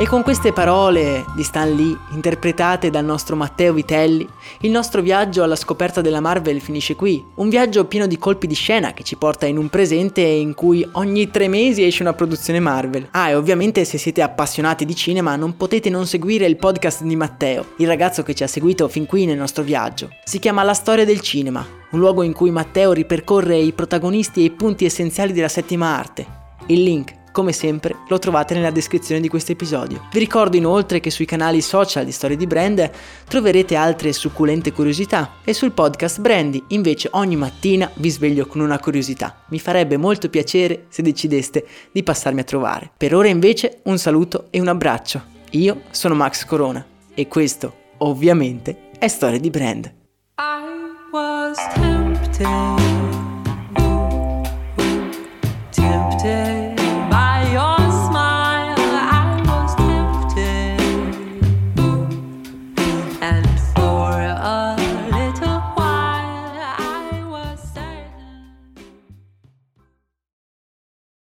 E 0.00 0.06
con 0.06 0.22
queste 0.22 0.54
parole 0.54 1.26
di 1.36 1.42
Stan 1.42 1.70
Lee, 1.70 1.94
interpretate 2.12 2.88
dal 2.88 3.04
nostro 3.04 3.36
Matteo 3.36 3.74
Vitelli, 3.74 4.26
il 4.60 4.70
nostro 4.70 5.02
viaggio 5.02 5.42
alla 5.42 5.56
scoperta 5.56 6.00
della 6.00 6.20
Marvel 6.20 6.62
finisce 6.62 6.96
qui. 6.96 7.22
Un 7.34 7.50
viaggio 7.50 7.84
pieno 7.84 8.06
di 8.06 8.16
colpi 8.16 8.46
di 8.46 8.54
scena 8.54 8.94
che 8.94 9.02
ci 9.02 9.16
porta 9.16 9.44
in 9.44 9.58
un 9.58 9.68
presente 9.68 10.22
in 10.22 10.54
cui 10.54 10.88
ogni 10.92 11.30
tre 11.30 11.48
mesi 11.48 11.84
esce 11.84 12.00
una 12.00 12.14
produzione 12.14 12.60
Marvel. 12.60 13.08
Ah, 13.10 13.28
e 13.28 13.34
ovviamente 13.34 13.84
se 13.84 13.98
siete 13.98 14.22
appassionati 14.22 14.86
di 14.86 14.96
cinema 14.96 15.36
non 15.36 15.58
potete 15.58 15.90
non 15.90 16.06
seguire 16.06 16.46
il 16.46 16.56
podcast 16.56 17.02
di 17.02 17.14
Matteo, 17.14 17.66
il 17.76 17.86
ragazzo 17.86 18.22
che 18.22 18.32
ci 18.32 18.42
ha 18.42 18.46
seguito 18.46 18.88
fin 18.88 19.04
qui 19.04 19.26
nel 19.26 19.36
nostro 19.36 19.62
viaggio. 19.62 20.08
Si 20.24 20.38
chiama 20.38 20.62
La 20.62 20.72
storia 20.72 21.04
del 21.04 21.20
cinema, 21.20 21.62
un 21.90 21.98
luogo 21.98 22.22
in 22.22 22.32
cui 22.32 22.50
Matteo 22.50 22.92
ripercorre 22.92 23.58
i 23.58 23.72
protagonisti 23.72 24.40
e 24.40 24.44
i 24.44 24.50
punti 24.50 24.86
essenziali 24.86 25.34
della 25.34 25.48
settima 25.48 25.94
arte. 25.94 26.38
Il 26.68 26.84
link 26.84 27.18
come 27.32 27.52
sempre 27.52 27.96
lo 28.08 28.18
trovate 28.18 28.54
nella 28.54 28.70
descrizione 28.70 29.20
di 29.20 29.28
questo 29.28 29.52
episodio. 29.52 30.08
Vi 30.12 30.18
ricordo 30.18 30.56
inoltre 30.56 31.00
che 31.00 31.10
sui 31.10 31.24
canali 31.24 31.60
social 31.60 32.04
di 32.04 32.12
Storie 32.12 32.36
di 32.36 32.46
Brand 32.46 32.90
troverete 33.26 33.76
altre 33.76 34.12
succulente 34.12 34.72
curiosità 34.72 35.34
e 35.44 35.52
sul 35.52 35.72
podcast 35.72 36.20
Brandy 36.20 36.62
invece 36.68 37.08
ogni 37.12 37.36
mattina 37.36 37.90
vi 37.94 38.10
sveglio 38.10 38.46
con 38.46 38.60
una 38.60 38.78
curiosità. 38.78 39.44
Mi 39.48 39.58
farebbe 39.58 39.96
molto 39.96 40.28
piacere 40.28 40.86
se 40.88 41.02
decideste 41.02 41.66
di 41.92 42.02
passarmi 42.02 42.40
a 42.40 42.44
trovare. 42.44 42.90
Per 42.96 43.14
ora 43.14 43.28
invece 43.28 43.80
un 43.84 43.98
saluto 43.98 44.46
e 44.50 44.60
un 44.60 44.68
abbraccio. 44.68 45.22
Io 45.52 45.82
sono 45.90 46.14
Max 46.14 46.44
Corona 46.44 46.84
e 47.14 47.26
questo 47.28 47.74
ovviamente 47.98 48.90
è 48.98 49.08
Storie 49.08 49.40
di 49.40 49.50
Brand. 49.50 49.92
I 50.38 51.12
was 51.12 51.58
tempted. 51.74 52.79